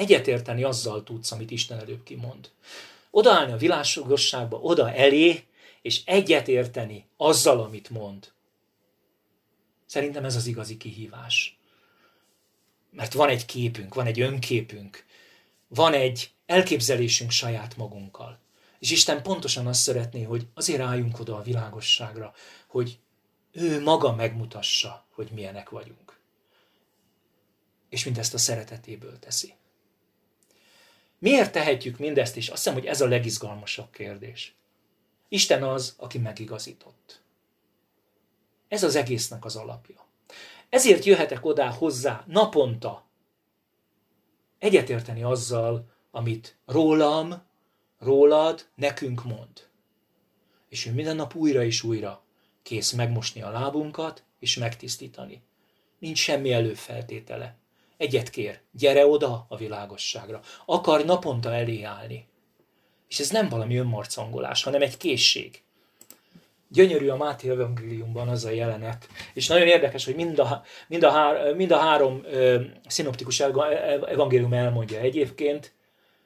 Egyetérteni 0.00 0.62
azzal 0.62 1.02
tudsz, 1.02 1.32
amit 1.32 1.50
Isten 1.50 1.78
előbb 1.78 2.02
kimond. 2.02 2.50
Odaállni 3.10 3.52
a 3.52 3.56
világosságba, 3.56 4.60
oda 4.60 4.92
elé, 4.92 5.44
és 5.82 6.02
egyetérteni 6.04 7.06
azzal, 7.16 7.60
amit 7.60 7.90
mond. 7.90 8.32
Szerintem 9.86 10.24
ez 10.24 10.36
az 10.36 10.46
igazi 10.46 10.76
kihívás. 10.76 11.58
Mert 12.90 13.12
van 13.12 13.28
egy 13.28 13.46
képünk, 13.46 13.94
van 13.94 14.06
egy 14.06 14.20
önképünk, 14.20 15.04
van 15.68 15.92
egy 15.92 16.30
elképzelésünk 16.46 17.30
saját 17.30 17.76
magunkkal. 17.76 18.38
És 18.78 18.90
Isten 18.90 19.22
pontosan 19.22 19.66
azt 19.66 19.80
szeretné, 19.80 20.22
hogy 20.22 20.46
azért 20.54 20.80
álljunk 20.80 21.18
oda 21.20 21.36
a 21.36 21.42
világosságra, 21.42 22.34
hogy 22.66 22.98
ő 23.52 23.82
maga 23.82 24.14
megmutassa, 24.14 25.06
hogy 25.10 25.28
milyenek 25.32 25.70
vagyunk. 25.70 26.18
és 27.88 28.04
mindezt 28.04 28.34
a 28.34 28.38
szeretetéből 28.38 29.18
teszi. 29.18 29.54
Miért 31.20 31.52
tehetjük 31.52 31.98
mindezt, 31.98 32.36
és 32.36 32.48
azt 32.48 32.56
hiszem, 32.62 32.78
hogy 32.78 32.86
ez 32.86 33.00
a 33.00 33.08
legizgalmasabb 33.08 33.90
kérdés. 33.90 34.54
Isten 35.28 35.62
az, 35.62 35.94
aki 35.96 36.18
megigazított. 36.18 37.22
Ez 38.68 38.82
az 38.82 38.94
egésznek 38.94 39.44
az 39.44 39.56
alapja. 39.56 40.06
Ezért 40.68 41.04
jöhetek 41.04 41.44
oda 41.44 41.70
hozzá 41.70 42.24
naponta 42.26 43.04
egyetérteni 44.58 45.22
azzal, 45.22 45.90
amit 46.10 46.56
rólam, 46.66 47.42
rólad, 47.98 48.66
nekünk 48.74 49.24
mond. 49.24 49.68
És 50.68 50.86
ő 50.86 50.92
minden 50.92 51.16
nap 51.16 51.34
újra 51.34 51.64
és 51.64 51.82
újra 51.82 52.22
kész 52.62 52.92
megmosni 52.92 53.42
a 53.42 53.50
lábunkat 53.50 54.24
és 54.38 54.56
megtisztítani. 54.56 55.42
Nincs 55.98 56.18
semmi 56.18 56.52
előfeltétele. 56.52 57.56
Egyet 58.00 58.30
kér, 58.30 58.60
gyere 58.72 59.06
oda 59.06 59.46
a 59.48 59.56
világosságra. 59.56 60.40
Akar 60.66 61.04
naponta 61.04 61.54
elé 61.54 61.82
állni. 61.82 62.28
És 63.08 63.18
ez 63.18 63.30
nem 63.30 63.48
valami 63.48 63.76
önmarcangolás, 63.76 64.62
hanem 64.62 64.82
egy 64.82 64.96
készség. 64.96 65.62
Gyönyörű 66.68 67.08
a 67.08 67.16
Máté 67.16 67.50
evangéliumban 67.50 68.28
az 68.28 68.44
a 68.44 68.50
jelenet, 68.50 69.08
és 69.34 69.46
nagyon 69.46 69.66
érdekes, 69.66 70.04
hogy 70.04 70.14
mind 70.14 70.38
a, 70.38 70.62
mind 70.88 71.02
a, 71.02 71.10
hár, 71.10 71.54
mind 71.54 71.70
a 71.70 71.78
három 71.78 72.22
ö, 72.24 72.60
szinoptikus 72.86 73.40
evangélium 73.40 74.52
elmondja 74.52 74.98
egyébként, 74.98 75.74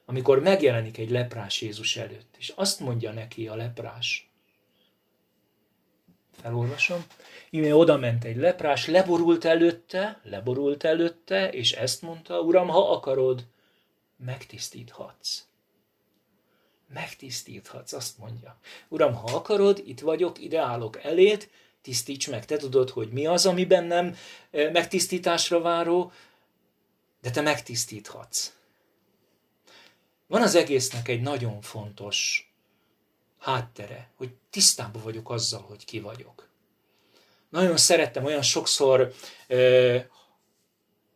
amikor 0.06 0.40
megjelenik 0.40 0.98
egy 0.98 1.10
leprás 1.10 1.62
Jézus 1.62 1.96
előtt, 1.96 2.34
és 2.38 2.52
azt 2.56 2.80
mondja 2.80 3.12
neki 3.12 3.48
a 3.48 3.54
leprás, 3.54 4.30
felolvasom, 6.42 7.04
íme 7.50 7.74
oda 7.74 7.96
ment 7.96 8.24
egy 8.24 8.36
leprás, 8.36 8.86
leborult 8.86 9.44
előtte, 9.44 10.20
leborult 10.22 10.84
előtte, 10.84 11.50
és 11.50 11.72
ezt 11.72 12.02
mondta, 12.02 12.40
Uram, 12.40 12.68
ha 12.68 12.90
akarod, 12.90 13.46
megtisztíthatsz. 14.16 15.42
Megtisztíthatsz, 16.92 17.92
azt 17.92 18.18
mondja. 18.18 18.58
Uram, 18.88 19.14
ha 19.14 19.36
akarod, 19.36 19.82
itt 19.86 20.00
vagyok, 20.00 20.38
ide 20.38 20.60
állok 20.60 21.02
elét, 21.02 21.50
tisztíts 21.82 22.30
meg. 22.30 22.44
Te 22.44 22.56
tudod, 22.56 22.90
hogy 22.90 23.08
mi 23.08 23.26
az, 23.26 23.46
ami 23.46 23.64
bennem 23.64 24.16
megtisztításra 24.50 25.60
váró, 25.60 26.12
de 27.20 27.30
te 27.30 27.40
megtisztíthatsz. 27.40 28.52
Van 30.26 30.42
az 30.42 30.54
egésznek 30.54 31.08
egy 31.08 31.20
nagyon 31.20 31.60
fontos 31.60 32.48
háttere, 33.44 34.10
hogy 34.16 34.30
tisztában 34.50 35.02
vagyok 35.02 35.30
azzal, 35.30 35.64
hogy 35.68 35.84
ki 35.84 36.00
vagyok. 36.00 36.48
Nagyon 37.48 37.76
szerettem, 37.76 38.24
olyan 38.24 38.42
sokszor 38.42 39.12
ö, 39.46 39.96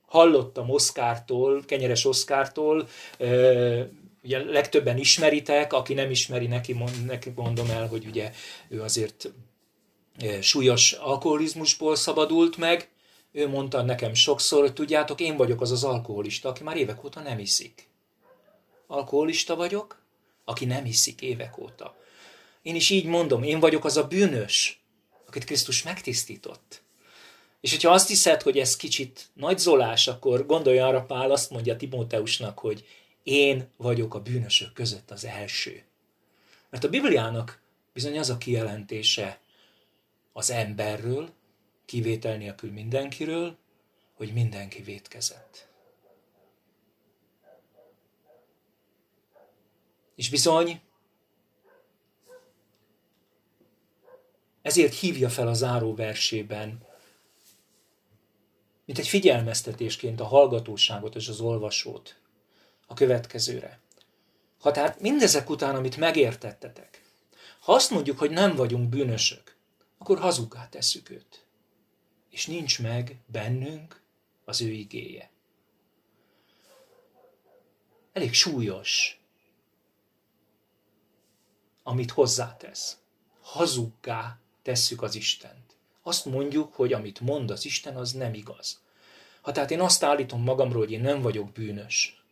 hallottam 0.06 0.70
Oszkártól, 0.70 1.64
Kenyeres 1.64 2.04
Oszkártól, 2.04 2.88
ö, 3.18 3.82
ugye 4.22 4.38
legtöbben 4.44 4.98
ismeritek, 4.98 5.72
aki 5.72 5.94
nem 5.94 6.10
ismeri, 6.10 6.46
neki, 6.46 6.72
mond, 6.72 7.04
neki 7.04 7.32
mondom 7.34 7.70
el, 7.70 7.88
hogy 7.88 8.06
ugye 8.06 8.32
ő 8.68 8.82
azért 8.82 9.30
súlyos 10.40 10.92
alkoholizmusból 10.92 11.96
szabadult 11.96 12.56
meg, 12.56 12.88
ő 13.32 13.48
mondta 13.48 13.82
nekem 13.82 14.14
sokszor, 14.14 14.60
hogy 14.60 14.72
tudjátok, 14.72 15.20
én 15.20 15.36
vagyok 15.36 15.60
az 15.60 15.70
az 15.70 15.84
alkoholista, 15.84 16.48
aki 16.48 16.62
már 16.62 16.76
évek 16.76 17.04
óta 17.04 17.20
nem 17.20 17.38
iszik. 17.38 17.88
Alkoholista 18.86 19.56
vagyok, 19.56 20.02
aki 20.44 20.64
nem 20.64 20.84
iszik 20.84 21.22
évek 21.22 21.58
óta. 21.58 21.96
Én 22.68 22.74
is 22.74 22.90
így 22.90 23.04
mondom, 23.04 23.42
én 23.42 23.60
vagyok 23.60 23.84
az 23.84 23.96
a 23.96 24.06
bűnös, 24.06 24.80
akit 25.26 25.44
Krisztus 25.44 25.82
megtisztított. 25.82 26.82
És 27.60 27.70
hogyha 27.70 27.92
azt 27.92 28.08
hiszed, 28.08 28.42
hogy 28.42 28.58
ez 28.58 28.76
kicsit 28.76 29.28
nagy 29.34 29.58
zolás, 29.58 30.08
akkor 30.08 30.46
gondolj 30.46 30.78
arra, 30.78 31.04
Pál 31.04 31.30
azt 31.30 31.50
mondja 31.50 31.76
Timóteusnak, 31.76 32.58
hogy 32.58 32.86
én 33.22 33.68
vagyok 33.76 34.14
a 34.14 34.20
bűnösök 34.20 34.72
között 34.72 35.10
az 35.10 35.24
első. 35.24 35.82
Mert 36.70 36.84
a 36.84 36.88
Bibliának 36.88 37.60
bizony 37.92 38.18
az 38.18 38.30
a 38.30 38.38
kijelentése 38.38 39.40
az 40.32 40.50
emberről, 40.50 41.30
kivétel 41.84 42.36
nélkül 42.36 42.72
mindenkiről, 42.72 43.56
hogy 44.14 44.32
mindenki 44.32 44.82
vétkezett. 44.82 45.68
És 50.14 50.30
bizony 50.30 50.80
Ezért 54.68 54.94
hívja 54.94 55.28
fel 55.28 55.48
a 55.48 55.54
záró 55.54 55.94
versében, 55.94 56.86
mint 58.84 58.98
egy 58.98 59.08
figyelmeztetésként 59.08 60.20
a 60.20 60.24
hallgatóságot 60.24 61.14
és 61.14 61.28
az 61.28 61.40
olvasót 61.40 62.20
a 62.86 62.94
következőre. 62.94 63.80
Ha 64.60 64.70
tehát 64.70 65.00
mindezek 65.00 65.50
után, 65.50 65.74
amit 65.74 65.96
megértettetek, 65.96 67.02
ha 67.60 67.72
azt 67.72 67.90
mondjuk, 67.90 68.18
hogy 68.18 68.30
nem 68.30 68.56
vagyunk 68.56 68.88
bűnösök, 68.88 69.56
akkor 69.98 70.18
hazugá 70.18 70.68
tesszük 70.68 71.10
őt. 71.10 71.44
És 72.30 72.46
nincs 72.46 72.80
meg 72.80 73.20
bennünk 73.26 74.02
az 74.44 74.60
ő 74.60 74.70
igéje. 74.70 75.30
Elég 78.12 78.32
súlyos, 78.32 79.20
amit 81.82 82.10
hozzátesz. 82.10 82.98
Hazuggá 83.40 84.40
tesszük 84.62 85.02
az 85.02 85.14
Istent. 85.14 85.76
Azt 86.02 86.24
mondjuk, 86.24 86.74
hogy 86.74 86.92
amit 86.92 87.20
mond 87.20 87.50
az 87.50 87.64
Isten, 87.64 87.96
az 87.96 88.12
nem 88.12 88.34
igaz. 88.34 88.80
Ha 89.40 89.52
tehát 89.52 89.70
én 89.70 89.80
azt 89.80 90.02
állítom 90.02 90.42
magamról, 90.42 90.82
hogy 90.82 90.92
én 90.92 91.00
nem 91.00 91.20
vagyok 91.20 91.52
bűnös, 91.52 92.22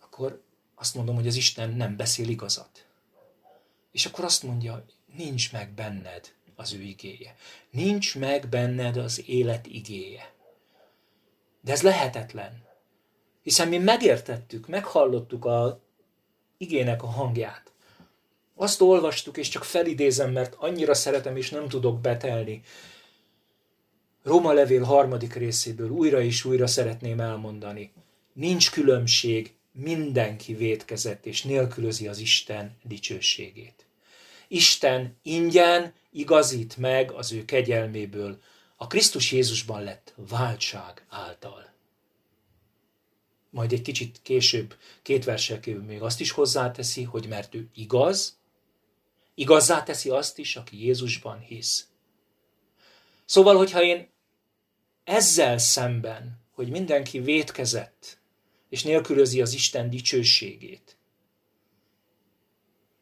akkor 0.00 0.42
azt 0.74 0.94
mondom, 0.94 1.14
hogy 1.14 1.26
az 1.26 1.36
Isten 1.36 1.70
nem 1.70 1.96
beszél 1.96 2.28
igazat. 2.28 2.86
És 3.92 4.06
akkor 4.06 4.24
azt 4.24 4.42
mondja, 4.42 4.84
nincs 5.16 5.52
meg 5.52 5.72
benned 5.72 6.32
az 6.56 6.72
ő 6.72 6.80
igéje. 6.80 7.36
Nincs 7.70 8.18
meg 8.18 8.48
benned 8.48 8.96
az 8.96 9.28
élet 9.28 9.66
igéje. 9.66 10.32
De 11.60 11.72
ez 11.72 11.82
lehetetlen. 11.82 12.64
Hiszen 13.42 13.68
mi 13.68 13.78
megértettük, 13.78 14.66
meghallottuk 14.66 15.44
a 15.44 15.80
igének 16.56 17.02
a 17.02 17.06
hangját. 17.06 17.72
Azt 18.58 18.80
olvastuk, 18.80 19.36
és 19.36 19.48
csak 19.48 19.64
felidézem, 19.64 20.32
mert 20.32 20.54
annyira 20.58 20.94
szeretem, 20.94 21.36
és 21.36 21.50
nem 21.50 21.68
tudok 21.68 22.00
betelni. 22.00 22.62
Roma 24.22 24.52
levél 24.52 24.82
harmadik 24.82 25.34
részéből 25.34 25.90
újra 25.90 26.20
és 26.20 26.44
újra 26.44 26.66
szeretném 26.66 27.20
elmondani. 27.20 27.92
Nincs 28.32 28.70
különbség, 28.70 29.54
mindenki 29.72 30.54
vétkezett, 30.54 31.26
és 31.26 31.42
nélkülözi 31.42 32.08
az 32.08 32.18
Isten 32.18 32.76
dicsőségét. 32.82 33.86
Isten 34.48 35.16
ingyen 35.22 35.94
igazít 36.10 36.76
meg 36.76 37.10
az 37.10 37.32
ő 37.32 37.44
kegyelméből, 37.44 38.38
a 38.76 38.86
Krisztus 38.86 39.32
Jézusban 39.32 39.82
lett 39.82 40.14
váltság 40.28 41.06
által. 41.08 41.74
Majd 43.50 43.72
egy 43.72 43.82
kicsit 43.82 44.20
később, 44.22 44.74
két 45.02 45.24
versel 45.24 45.60
még 45.86 46.02
azt 46.02 46.20
is 46.20 46.30
hozzáteszi, 46.30 47.02
hogy 47.02 47.28
mert 47.28 47.54
ő 47.54 47.68
igaz, 47.74 48.38
Igazzá 49.38 49.82
teszi 49.82 50.10
azt 50.10 50.38
is, 50.38 50.56
aki 50.56 50.84
Jézusban 50.84 51.38
hisz. 51.38 51.86
Szóval, 53.24 53.56
hogyha 53.56 53.82
én 53.82 54.08
ezzel 55.04 55.58
szemben, 55.58 56.40
hogy 56.54 56.68
mindenki 56.68 57.18
vétkezett, 57.18 58.18
és 58.68 58.82
nélkülözi 58.82 59.40
az 59.40 59.54
Isten 59.54 59.90
dicsőségét, 59.90 60.98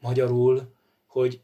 magyarul, 0.00 0.74
hogy 1.06 1.40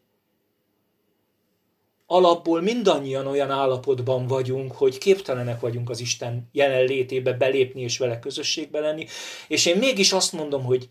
alapból 2.06 2.60
mindannyian 2.60 3.26
olyan 3.26 3.50
állapotban 3.50 4.26
vagyunk, 4.26 4.72
hogy 4.72 4.98
képtelenek 4.98 5.60
vagyunk 5.60 5.90
az 5.90 6.00
Isten 6.00 6.48
jelenlétébe 6.52 7.32
belépni 7.32 7.80
és 7.80 7.98
vele 7.98 8.18
közösségbe 8.18 8.80
lenni, 8.80 9.06
és 9.48 9.66
én 9.66 9.76
mégis 9.76 10.12
azt 10.12 10.32
mondom, 10.32 10.64
hogy 10.64 10.90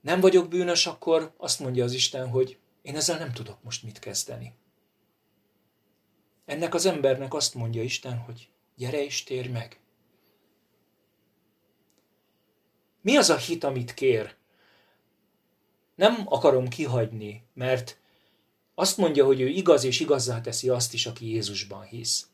nem 0.00 0.20
vagyok 0.20 0.48
bűnös, 0.48 0.86
akkor 0.86 1.32
azt 1.36 1.60
mondja 1.60 1.84
az 1.84 1.92
Isten, 1.92 2.28
hogy 2.28 2.58
én 2.88 2.96
ezzel 2.96 3.18
nem 3.18 3.32
tudok 3.32 3.62
most 3.62 3.82
mit 3.82 3.98
kezdeni. 3.98 4.52
Ennek 6.44 6.74
az 6.74 6.86
embernek 6.86 7.34
azt 7.34 7.54
mondja 7.54 7.82
Isten, 7.82 8.18
hogy 8.18 8.48
gyere 8.76 9.04
és 9.04 9.24
térj 9.24 9.48
meg. 9.48 9.80
Mi 13.00 13.16
az 13.16 13.30
a 13.30 13.36
hit, 13.36 13.64
amit 13.64 13.94
kér? 13.94 14.34
Nem 15.94 16.22
akarom 16.24 16.68
kihagyni, 16.68 17.42
mert 17.54 17.98
azt 18.74 18.96
mondja, 18.96 19.24
hogy 19.24 19.40
ő 19.40 19.48
igaz 19.48 19.84
és 19.84 20.00
igazzá 20.00 20.40
teszi 20.40 20.68
azt 20.68 20.94
is, 20.94 21.06
aki 21.06 21.30
Jézusban 21.30 21.84
hisz. 21.84 22.26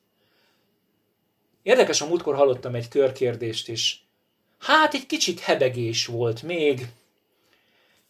Érdekes, 1.62 2.00
a 2.00 2.06
múltkor 2.06 2.34
hallottam 2.34 2.74
egy 2.74 2.88
körkérdést, 2.88 3.68
és 3.68 3.98
hát 4.58 4.94
egy 4.94 5.06
kicsit 5.06 5.40
hebegés 5.40 6.06
volt 6.06 6.42
még, 6.42 6.88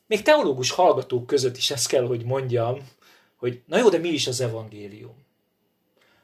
még 0.07 0.23
teológus 0.23 0.71
hallgatók 0.71 1.27
között 1.27 1.57
is 1.57 1.71
ezt 1.71 1.89
kell, 1.89 2.07
hogy 2.07 2.25
mondjam, 2.25 2.79
hogy 3.37 3.63
na 3.67 3.79
jó, 3.79 3.89
de 3.89 3.99
mi 3.99 4.09
is 4.09 4.27
az 4.27 4.41
evangélium? 4.41 5.25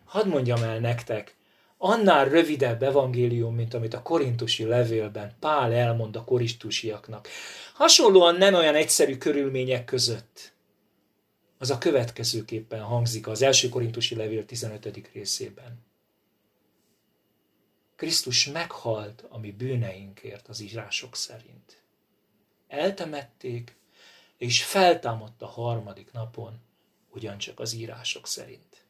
Hadd 0.04 0.28
mondjam 0.28 0.62
el 0.62 0.78
nektek, 0.78 1.36
annál 1.78 2.28
rövidebb 2.28 2.82
evangélium, 2.82 3.54
mint 3.54 3.74
amit 3.74 3.94
a 3.94 4.02
korintusi 4.02 4.64
levélben 4.64 5.36
Pál 5.40 5.72
elmond 5.72 6.16
a 6.16 6.24
korintusiaknak. 6.24 7.28
Hasonlóan 7.74 8.34
nem 8.34 8.54
olyan 8.54 8.74
egyszerű 8.74 9.16
körülmények 9.16 9.84
között. 9.84 10.52
Az 11.58 11.70
a 11.70 11.78
következőképpen 11.78 12.80
hangzik 12.80 13.26
az 13.26 13.42
első 13.42 13.68
korintusi 13.68 14.14
levél 14.14 14.44
15. 14.44 15.10
részében. 15.12 15.84
Krisztus 17.96 18.46
meghalt 18.46 19.24
a 19.28 19.38
mi 19.38 19.50
bűneinkért 19.50 20.48
az 20.48 20.60
írások 20.60 21.16
szerint. 21.16 21.79
Eltemették, 22.70 23.76
és 24.36 24.64
feltámadt 24.64 25.42
a 25.42 25.46
harmadik 25.46 26.12
napon, 26.12 26.60
ugyancsak 27.08 27.60
az 27.60 27.72
írások 27.72 28.26
szerint. 28.26 28.84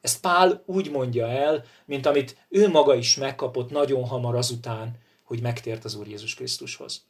Ezt 0.00 0.20
Pál 0.20 0.62
úgy 0.66 0.90
mondja 0.90 1.28
el, 1.28 1.64
mint 1.84 2.06
amit 2.06 2.46
ő 2.48 2.68
maga 2.68 2.94
is 2.94 3.16
megkapott 3.16 3.70
nagyon 3.70 4.06
hamar 4.06 4.34
azután, 4.34 4.98
hogy 5.22 5.40
megtért 5.40 5.84
az 5.84 5.94
Úr 5.94 6.06
Jézus 6.06 6.34
Krisztushoz. 6.34 7.06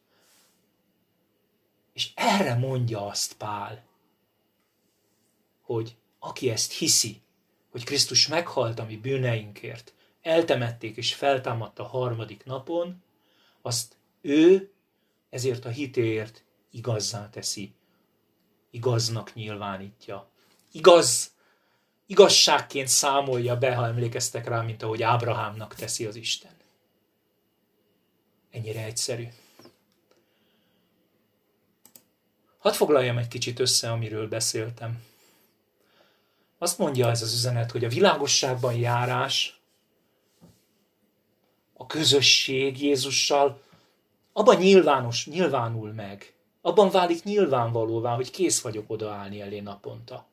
És 1.93 2.13
erre 2.15 2.55
mondja 2.55 3.07
azt 3.07 3.37
Pál, 3.37 3.85
hogy 5.63 5.97
aki 6.19 6.51
ezt 6.51 6.73
hiszi, 6.73 7.23
hogy 7.71 7.85
Krisztus 7.85 8.29
meghalt 8.29 8.79
a 8.79 8.85
mi 8.85 8.97
bűneinkért, 8.97 9.95
eltemették 10.23 10.97
és 10.97 11.15
feltámadt 11.15 11.79
a 11.79 11.85
harmadik 11.85 12.45
napon, 12.45 13.03
azt 13.67 13.97
ő 14.21 14.73
ezért 15.31 15.65
a 15.65 15.69
hitéért 15.69 16.45
igazzá 16.71 17.31
teszi, 17.31 17.75
igaznak 18.71 19.35
nyilvánítja. 19.35 20.29
Igaz, 20.73 21.33
igazságként 22.07 22.89
számolja 22.89 23.57
be, 23.57 23.75
ha 23.75 23.87
emlékeztek 23.87 24.47
rá, 24.47 24.61
mint 24.61 24.83
ahogy 24.83 25.03
Ábrahámnak 25.03 25.75
teszi 25.75 26.07
az 26.07 26.17
Isten. 26.17 26.51
Ennyire 28.51 28.85
egyszerű. 28.85 29.29
Hadd 32.59 32.73
foglaljam 32.73 33.19
egy 33.19 33.29
kicsit 33.29 33.59
össze, 33.59 33.91
amiről 33.91 34.29
beszéltem. 34.29 35.03
Azt 36.59 36.79
mondja 36.79 37.11
ez 37.11 37.23
az 37.23 37.33
üzenet, 37.33 37.71
hogy 37.71 37.85
a 37.85 37.89
világosságban 37.89 38.75
járás, 38.75 39.61
a 41.85 41.87
közösség 41.87 42.83
Jézussal, 42.83 43.61
abban 44.33 44.57
nyilvános, 44.57 45.27
nyilvánul 45.27 45.93
meg. 45.93 46.33
Abban 46.63 46.91
válik 46.91 47.23
nyilvánvalóvá, 47.23 48.15
hogy 48.15 48.31
kész 48.31 48.61
vagyok 48.61 48.91
odaállni 48.91 49.41
elé 49.41 49.61
naponta. 49.61 50.27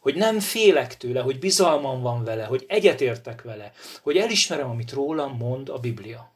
Hogy 0.00 0.14
nem 0.14 0.40
félek 0.40 0.96
tőle, 0.96 1.20
hogy 1.20 1.38
bizalmam 1.38 2.00
van 2.00 2.24
vele, 2.24 2.44
hogy 2.44 2.64
egyetértek 2.68 3.42
vele, 3.42 3.72
hogy 4.02 4.16
elismerem, 4.16 4.70
amit 4.70 4.92
rólam 4.92 5.36
mond 5.36 5.68
a 5.68 5.78
Biblia. 5.78 6.32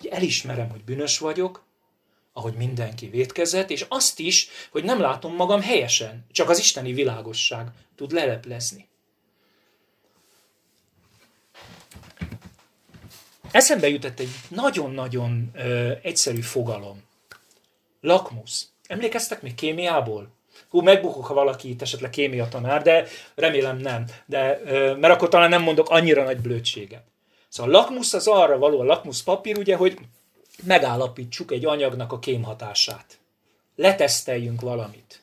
Hogy 0.00 0.06
elismerem, 0.06 0.70
hogy 0.70 0.84
bűnös 0.84 1.18
vagyok, 1.18 1.64
ahogy 2.32 2.54
mindenki 2.54 3.08
vétkezett, 3.08 3.70
és 3.70 3.86
azt 3.88 4.18
is, 4.18 4.48
hogy 4.70 4.84
nem 4.84 5.00
látom 5.00 5.34
magam 5.34 5.60
helyesen, 5.60 6.26
csak 6.30 6.48
az 6.48 6.58
isteni 6.58 6.92
világosság 6.92 7.68
tud 7.96 8.12
leleplezni. 8.12 8.90
Eszembe 13.52 13.88
jutott 13.88 14.20
egy 14.20 14.30
nagyon-nagyon 14.48 15.50
ö, 15.54 15.92
egyszerű 16.02 16.40
fogalom. 16.40 17.02
Lakmusz. 18.00 18.68
Emlékeztek 18.86 19.42
még 19.42 19.54
kémiából? 19.54 20.28
Hú, 20.68 20.80
megbukok, 20.80 21.26
ha 21.26 21.34
valaki 21.34 21.68
itt 21.68 21.82
esetleg 21.82 22.10
kémia 22.10 22.48
tanár, 22.48 22.82
de 22.82 23.06
remélem 23.34 23.76
nem. 23.76 24.04
De, 24.26 24.60
ö, 24.64 24.94
mert 24.94 25.14
akkor 25.14 25.28
talán 25.28 25.48
nem 25.48 25.62
mondok 25.62 25.90
annyira 25.90 26.24
nagy 26.24 26.40
blödséget. 26.40 27.04
Szóval 27.48 27.74
a 27.74 27.78
lakmusz 27.78 28.12
az 28.12 28.26
arra 28.26 28.58
való, 28.58 28.80
a 28.80 28.84
lakmusz 28.84 29.22
papír, 29.22 29.58
ugye, 29.58 29.76
hogy 29.76 29.98
megállapítsuk 30.62 31.50
egy 31.52 31.64
anyagnak 31.64 32.12
a 32.12 32.18
kémhatását. 32.18 33.18
Leteszteljünk 33.76 34.60
valamit. 34.60 35.22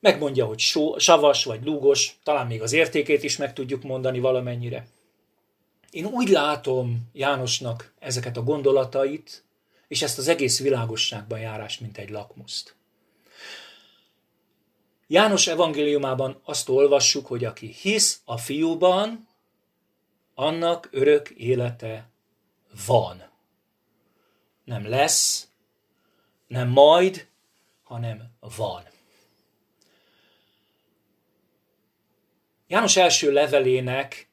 Megmondja, 0.00 0.46
hogy 0.46 0.58
só, 0.58 0.98
savas 0.98 1.44
vagy 1.44 1.64
lúgos, 1.64 2.18
talán 2.22 2.46
még 2.46 2.62
az 2.62 2.72
értékét 2.72 3.22
is 3.22 3.36
meg 3.36 3.52
tudjuk 3.52 3.82
mondani 3.82 4.18
valamennyire. 4.20 4.86
Én 5.96 6.06
úgy 6.06 6.28
látom 6.28 7.08
Jánosnak 7.12 7.92
ezeket 7.98 8.36
a 8.36 8.42
gondolatait, 8.42 9.44
és 9.88 10.02
ezt 10.02 10.18
az 10.18 10.28
egész 10.28 10.60
világosságban 10.60 11.38
járás, 11.38 11.78
mint 11.78 11.98
egy 11.98 12.10
lakmuszt. 12.10 12.76
János 15.06 15.46
evangéliumában 15.46 16.40
azt 16.44 16.68
olvassuk, 16.68 17.26
hogy 17.26 17.44
aki 17.44 17.66
hisz 17.66 18.20
a 18.24 18.38
fiúban, 18.38 19.28
annak 20.34 20.88
örök 20.90 21.28
élete 21.28 22.08
van 22.86 23.30
nem 24.64 24.88
lesz, 24.88 25.48
nem 26.46 26.68
majd, 26.68 27.28
hanem 27.82 28.30
van. 28.56 28.82
János 32.66 32.96
első 32.96 33.32
levelének 33.32 34.28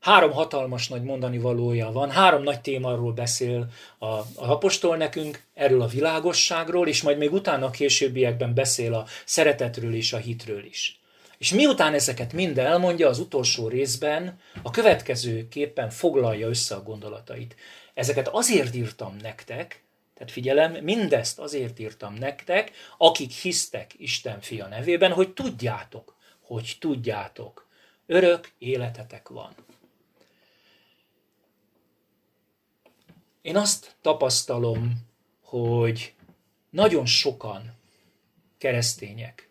három 0.00 0.32
hatalmas 0.32 0.88
nagy 0.88 1.02
mondani 1.02 1.38
valója 1.38 1.92
van, 1.92 2.10
három 2.10 2.42
nagy 2.42 2.60
témáról 2.60 3.12
beszél 3.12 3.68
a, 3.98 4.06
a 4.06 4.24
apostol 4.34 4.96
nekünk, 4.96 5.42
erről 5.54 5.82
a 5.82 5.86
világosságról, 5.86 6.88
és 6.88 7.02
majd 7.02 7.18
még 7.18 7.32
utána 7.32 7.70
későbbiekben 7.70 8.54
beszél 8.54 8.94
a 8.94 9.06
szeretetről 9.24 9.94
és 9.94 10.12
a 10.12 10.16
hitről 10.16 10.64
is. 10.64 11.00
És 11.38 11.52
miután 11.52 11.94
ezeket 11.94 12.32
mind 12.32 12.58
elmondja, 12.58 13.08
az 13.08 13.18
utolsó 13.18 13.68
részben 13.68 14.40
a 14.62 14.70
következő 14.70 15.48
képpen 15.48 15.90
foglalja 15.90 16.48
össze 16.48 16.74
a 16.74 16.82
gondolatait. 16.82 17.56
Ezeket 17.94 18.28
azért 18.28 18.74
írtam 18.74 19.16
nektek, 19.22 19.82
tehát 20.14 20.32
figyelem, 20.32 20.72
mindezt 20.72 21.38
azért 21.38 21.78
írtam 21.78 22.14
nektek, 22.14 22.70
akik 22.98 23.30
hisztek 23.30 23.94
Isten 23.96 24.40
fia 24.40 24.66
nevében, 24.66 25.12
hogy 25.12 25.32
tudjátok, 25.32 26.14
hogy 26.40 26.76
tudjátok, 26.80 27.66
örök 28.06 28.52
életetek 28.58 29.28
van. 29.28 29.54
Én 33.48 33.56
azt 33.56 33.96
tapasztalom, 34.00 35.08
hogy 35.40 36.14
nagyon 36.70 37.06
sokan 37.06 37.74
keresztények, 38.58 39.50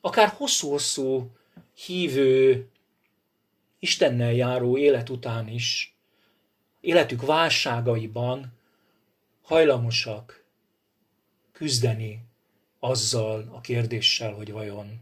akár 0.00 0.28
hosszú-hosszú 0.28 1.30
hívő, 1.74 2.68
Istennel 3.78 4.32
járó 4.32 4.78
élet 4.78 5.08
után 5.08 5.48
is 5.48 5.96
életük 6.80 7.22
válságaiban 7.22 8.52
hajlamosak 9.42 10.44
küzdeni 11.52 12.20
azzal 12.78 13.50
a 13.52 13.60
kérdéssel, 13.60 14.32
hogy 14.32 14.52
vajon 14.52 15.00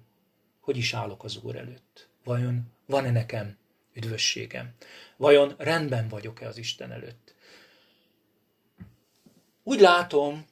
hogy 0.61 0.77
is 0.77 0.95
állok 0.95 1.25
az 1.25 1.37
Úr 1.43 1.57
előtt? 1.57 2.09
Vajon 2.25 2.73
van-e 2.87 3.11
nekem 3.11 3.57
üdvösségem? 3.95 4.75
Vajon 5.17 5.55
rendben 5.59 6.09
vagyok-e 6.09 6.49
az 6.49 6.57
Isten 6.57 6.93
előtt? 6.93 7.35
Úgy 9.63 9.81
látom, 9.81 10.47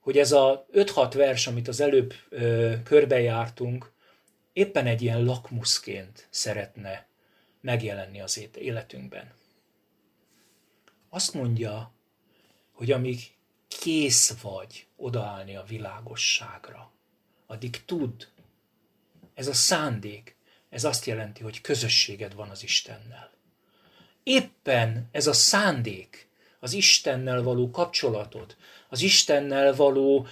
hogy 0.00 0.18
ez 0.18 0.32
a 0.32 0.66
5-6 0.72 1.12
vers, 1.14 1.46
amit 1.46 1.68
az 1.68 1.80
előbb 1.80 2.14
ö, 2.28 2.74
körbejártunk, 2.84 3.92
éppen 4.52 4.86
egy 4.86 5.02
ilyen 5.02 5.24
lakmuszként 5.24 6.26
szeretne 6.30 7.06
megjelenni 7.60 8.20
az 8.20 8.48
életünkben. 8.54 9.32
Azt 11.08 11.34
mondja, 11.34 11.92
hogy 12.72 12.92
amíg 12.92 13.20
kész 13.68 14.40
vagy 14.40 14.86
odaállni 14.96 15.56
a 15.56 15.64
világosságra, 15.68 16.92
addig 17.46 17.84
tud. 17.84 18.28
Ez 19.34 19.46
a 19.46 19.52
szándék, 19.52 20.36
ez 20.70 20.84
azt 20.84 21.04
jelenti, 21.04 21.42
hogy 21.42 21.60
közösséged 21.60 22.34
van 22.34 22.48
az 22.48 22.62
Istennel. 22.62 23.30
Éppen 24.22 25.08
ez 25.12 25.26
a 25.26 25.32
szándék, 25.32 26.28
az 26.60 26.72
Istennel 26.72 27.42
való 27.42 27.70
kapcsolatod, 27.70 28.56
az 28.88 29.02
Istennel 29.02 29.74
való 29.74 30.26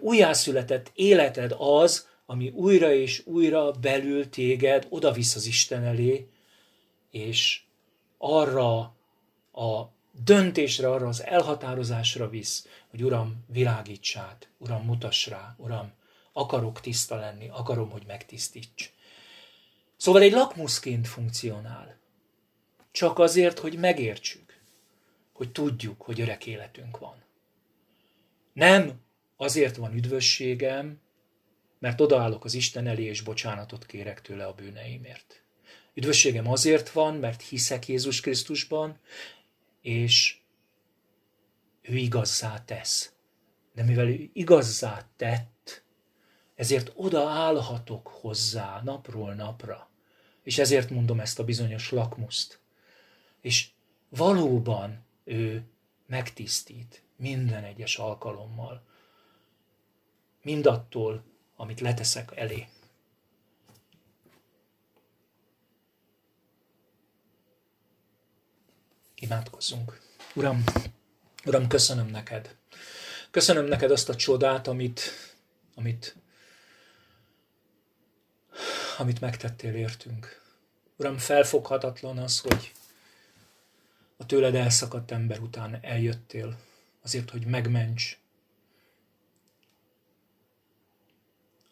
újjászületett 0.00 0.90
életed 0.94 1.54
az, 1.58 2.08
ami 2.26 2.48
újra 2.48 2.92
és 2.92 3.22
újra 3.24 3.70
belül 3.70 4.28
téged 4.28 4.86
odavisz 4.88 5.34
az 5.34 5.46
Isten 5.46 5.84
elé, 5.84 6.28
és 7.10 7.62
arra 8.18 8.78
a 9.52 9.92
döntésre, 10.24 10.90
arra 10.90 11.06
az 11.06 11.24
elhatározásra 11.24 12.28
visz, 12.28 12.66
hogy 12.90 13.04
Uram, 13.04 13.44
világítsát, 13.46 14.48
Uram, 14.58 14.84
mutass 14.84 15.26
rá, 15.26 15.54
Uram, 15.58 15.92
akarok 16.32 16.80
tiszta 16.80 17.16
lenni, 17.16 17.48
akarom, 17.48 17.90
hogy 17.90 18.02
megtisztíts. 18.06 18.92
Szóval 19.98 20.22
egy 20.22 20.32
lakmuszként 20.32 21.08
funkcionál. 21.08 21.98
Csak 22.90 23.18
azért, 23.18 23.58
hogy 23.58 23.78
megértsük, 23.78 24.60
hogy 25.32 25.52
tudjuk, 25.52 26.02
hogy 26.02 26.20
örök 26.20 26.46
életünk 26.46 26.98
van. 26.98 27.22
Nem 28.52 29.00
azért 29.36 29.76
van 29.76 29.94
üdvösségem, 29.94 31.00
mert 31.78 32.00
odaállok 32.00 32.44
az 32.44 32.54
Isten 32.54 32.86
elé, 32.86 33.04
és 33.04 33.20
bocsánatot 33.20 33.86
kérek 33.86 34.20
tőle 34.20 34.46
a 34.46 34.54
bűneimért. 34.54 35.42
Üdvösségem 35.94 36.48
azért 36.48 36.90
van, 36.90 37.14
mert 37.14 37.42
hiszek 37.42 37.88
Jézus 37.88 38.20
Krisztusban, 38.20 38.98
és 39.80 40.38
ő 41.82 41.96
igazzá 41.96 42.64
tesz. 42.64 43.12
De 43.74 43.82
mivel 43.82 44.08
ő 44.08 44.30
igazzá 44.32 45.08
tett, 45.16 45.84
ezért 46.58 46.92
odaállhatok 46.94 48.08
hozzá 48.08 48.80
napról 48.84 49.34
napra. 49.34 49.88
És 50.42 50.58
ezért 50.58 50.90
mondom 50.90 51.20
ezt 51.20 51.38
a 51.38 51.44
bizonyos 51.44 51.90
lakmuszt. 51.90 52.60
És 53.40 53.70
valóban 54.08 55.04
ő 55.24 55.68
megtisztít 56.06 57.02
minden 57.16 57.64
egyes 57.64 57.96
alkalommal. 57.96 58.82
Mindattól, 60.42 61.24
amit 61.56 61.80
leteszek 61.80 62.36
elé. 62.36 62.68
Imádkozzunk. 69.14 70.00
Uram, 70.34 70.64
Uram, 71.44 71.68
köszönöm 71.68 72.06
neked. 72.06 72.56
Köszönöm 73.30 73.64
neked 73.64 73.90
azt 73.90 74.08
a 74.08 74.16
csodát, 74.16 74.66
amit, 74.66 75.00
amit, 75.74 76.16
amit 78.98 79.20
megtettél 79.20 79.74
értünk. 79.74 80.42
Uram, 80.96 81.18
felfoghatatlan 81.18 82.18
az, 82.18 82.40
hogy 82.40 82.72
a 84.16 84.26
tőled 84.26 84.54
elszakadt 84.54 85.10
ember 85.10 85.40
után 85.40 85.78
eljöttél, 85.82 86.58
azért, 87.02 87.30
hogy 87.30 87.46
megments, 87.46 88.18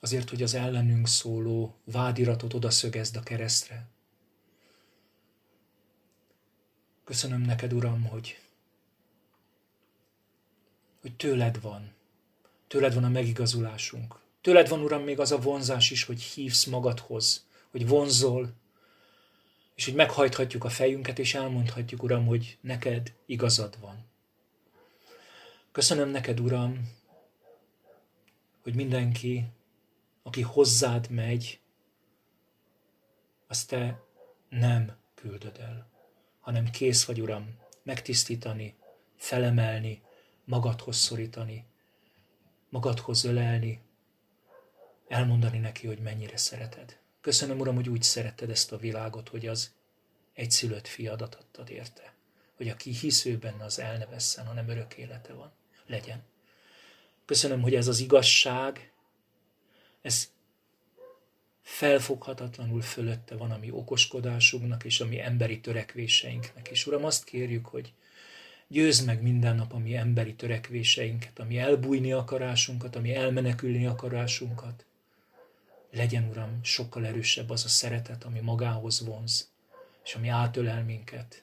azért, 0.00 0.30
hogy 0.30 0.42
az 0.42 0.54
ellenünk 0.54 1.08
szóló 1.08 1.74
vádiratot 1.84 2.54
odaszögezd 2.54 3.16
a 3.16 3.22
keresztre. 3.22 3.86
Köszönöm 7.04 7.40
neked, 7.40 7.72
Uram, 7.72 8.04
hogy, 8.04 8.40
hogy 11.00 11.16
tőled 11.16 11.60
van. 11.60 11.92
Tőled 12.66 12.94
van 12.94 13.04
a 13.04 13.08
megigazulásunk. 13.08 14.25
Tőled 14.46 14.68
van, 14.68 14.82
Uram, 14.82 15.02
még 15.02 15.20
az 15.20 15.32
a 15.32 15.38
vonzás 15.38 15.90
is, 15.90 16.04
hogy 16.04 16.22
hívsz 16.22 16.64
magadhoz, 16.64 17.46
hogy 17.70 17.88
vonzol, 17.88 18.52
és 19.74 19.84
hogy 19.84 19.94
meghajthatjuk 19.94 20.64
a 20.64 20.68
fejünket, 20.68 21.18
és 21.18 21.34
elmondhatjuk, 21.34 22.02
Uram, 22.02 22.26
hogy 22.26 22.58
neked 22.60 23.12
igazad 23.24 23.80
van. 23.80 24.04
Köszönöm 25.72 26.08
neked, 26.08 26.40
Uram, 26.40 26.92
hogy 28.62 28.74
mindenki, 28.74 29.44
aki 30.22 30.42
hozzád 30.42 31.10
megy, 31.10 31.60
azt 33.46 33.68
te 33.68 34.02
nem 34.48 34.96
küldöd 35.14 35.58
el, 35.58 35.90
hanem 36.40 36.70
kész 36.70 37.04
vagy, 37.04 37.20
Uram, 37.20 37.58
megtisztítani, 37.82 38.74
felemelni, 39.16 40.02
magadhoz 40.44 40.96
szorítani, 40.96 41.64
magadhoz 42.68 43.24
ölelni, 43.24 43.84
elmondani 45.08 45.58
neki, 45.58 45.86
hogy 45.86 45.98
mennyire 45.98 46.36
szereted. 46.36 46.98
Köszönöm, 47.20 47.60
Uram, 47.60 47.74
hogy 47.74 47.88
úgy 47.88 48.02
szeretted 48.02 48.50
ezt 48.50 48.72
a 48.72 48.76
világot, 48.76 49.28
hogy 49.28 49.46
az 49.46 49.74
egyszülött 50.34 50.86
fiadat 50.86 51.34
adtad 51.34 51.70
érte, 51.70 52.14
hogy 52.56 52.68
aki 52.68 52.90
hisző 52.90 53.38
benne, 53.38 53.64
az 53.64 53.78
el 53.78 54.08
hanem 54.44 54.68
örök 54.68 54.94
élete 54.94 55.32
van. 55.32 55.52
Legyen. 55.86 56.22
Köszönöm, 57.24 57.62
hogy 57.62 57.74
ez 57.74 57.86
az 57.86 58.00
igazság, 58.00 58.92
ez 60.02 60.30
felfoghatatlanul 61.62 62.80
fölötte 62.80 63.36
van 63.36 63.50
a 63.50 63.58
mi 63.58 63.70
okoskodásunknak 63.70 64.84
és 64.84 65.00
a 65.00 65.06
mi 65.06 65.20
emberi 65.20 65.60
törekvéseinknek. 65.60 66.68
És 66.68 66.86
Uram, 66.86 67.04
azt 67.04 67.24
kérjük, 67.24 67.66
hogy 67.66 67.92
győzd 68.68 69.06
meg 69.06 69.22
minden 69.22 69.56
nap 69.56 69.72
a 69.72 69.78
mi 69.78 69.96
emberi 69.96 70.34
törekvéseinket, 70.34 71.38
a 71.38 71.44
mi 71.44 71.58
elbújni 71.58 72.12
akarásunkat, 72.12 72.96
a 72.96 73.00
mi 73.00 73.14
elmenekülni 73.14 73.86
akarásunkat. 73.86 74.84
Legyen, 75.96 76.28
Uram, 76.28 76.58
sokkal 76.62 77.06
erősebb 77.06 77.50
az 77.50 77.64
a 77.64 77.68
szeretet, 77.68 78.24
ami 78.24 78.40
magához 78.40 79.00
vonz, 79.00 79.50
és 80.04 80.14
ami 80.14 80.28
átölel 80.28 80.84
minket, 80.84 81.42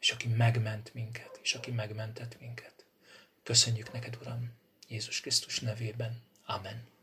és 0.00 0.12
aki 0.12 0.28
megment 0.28 0.94
minket, 0.94 1.38
és 1.42 1.54
aki 1.54 1.70
megmentett 1.70 2.40
minket. 2.40 2.84
Köszönjük 3.42 3.92
neked, 3.92 4.16
Uram, 4.20 4.50
Jézus 4.88 5.20
Krisztus 5.20 5.60
nevében. 5.60 6.22
Amen. 6.46 6.93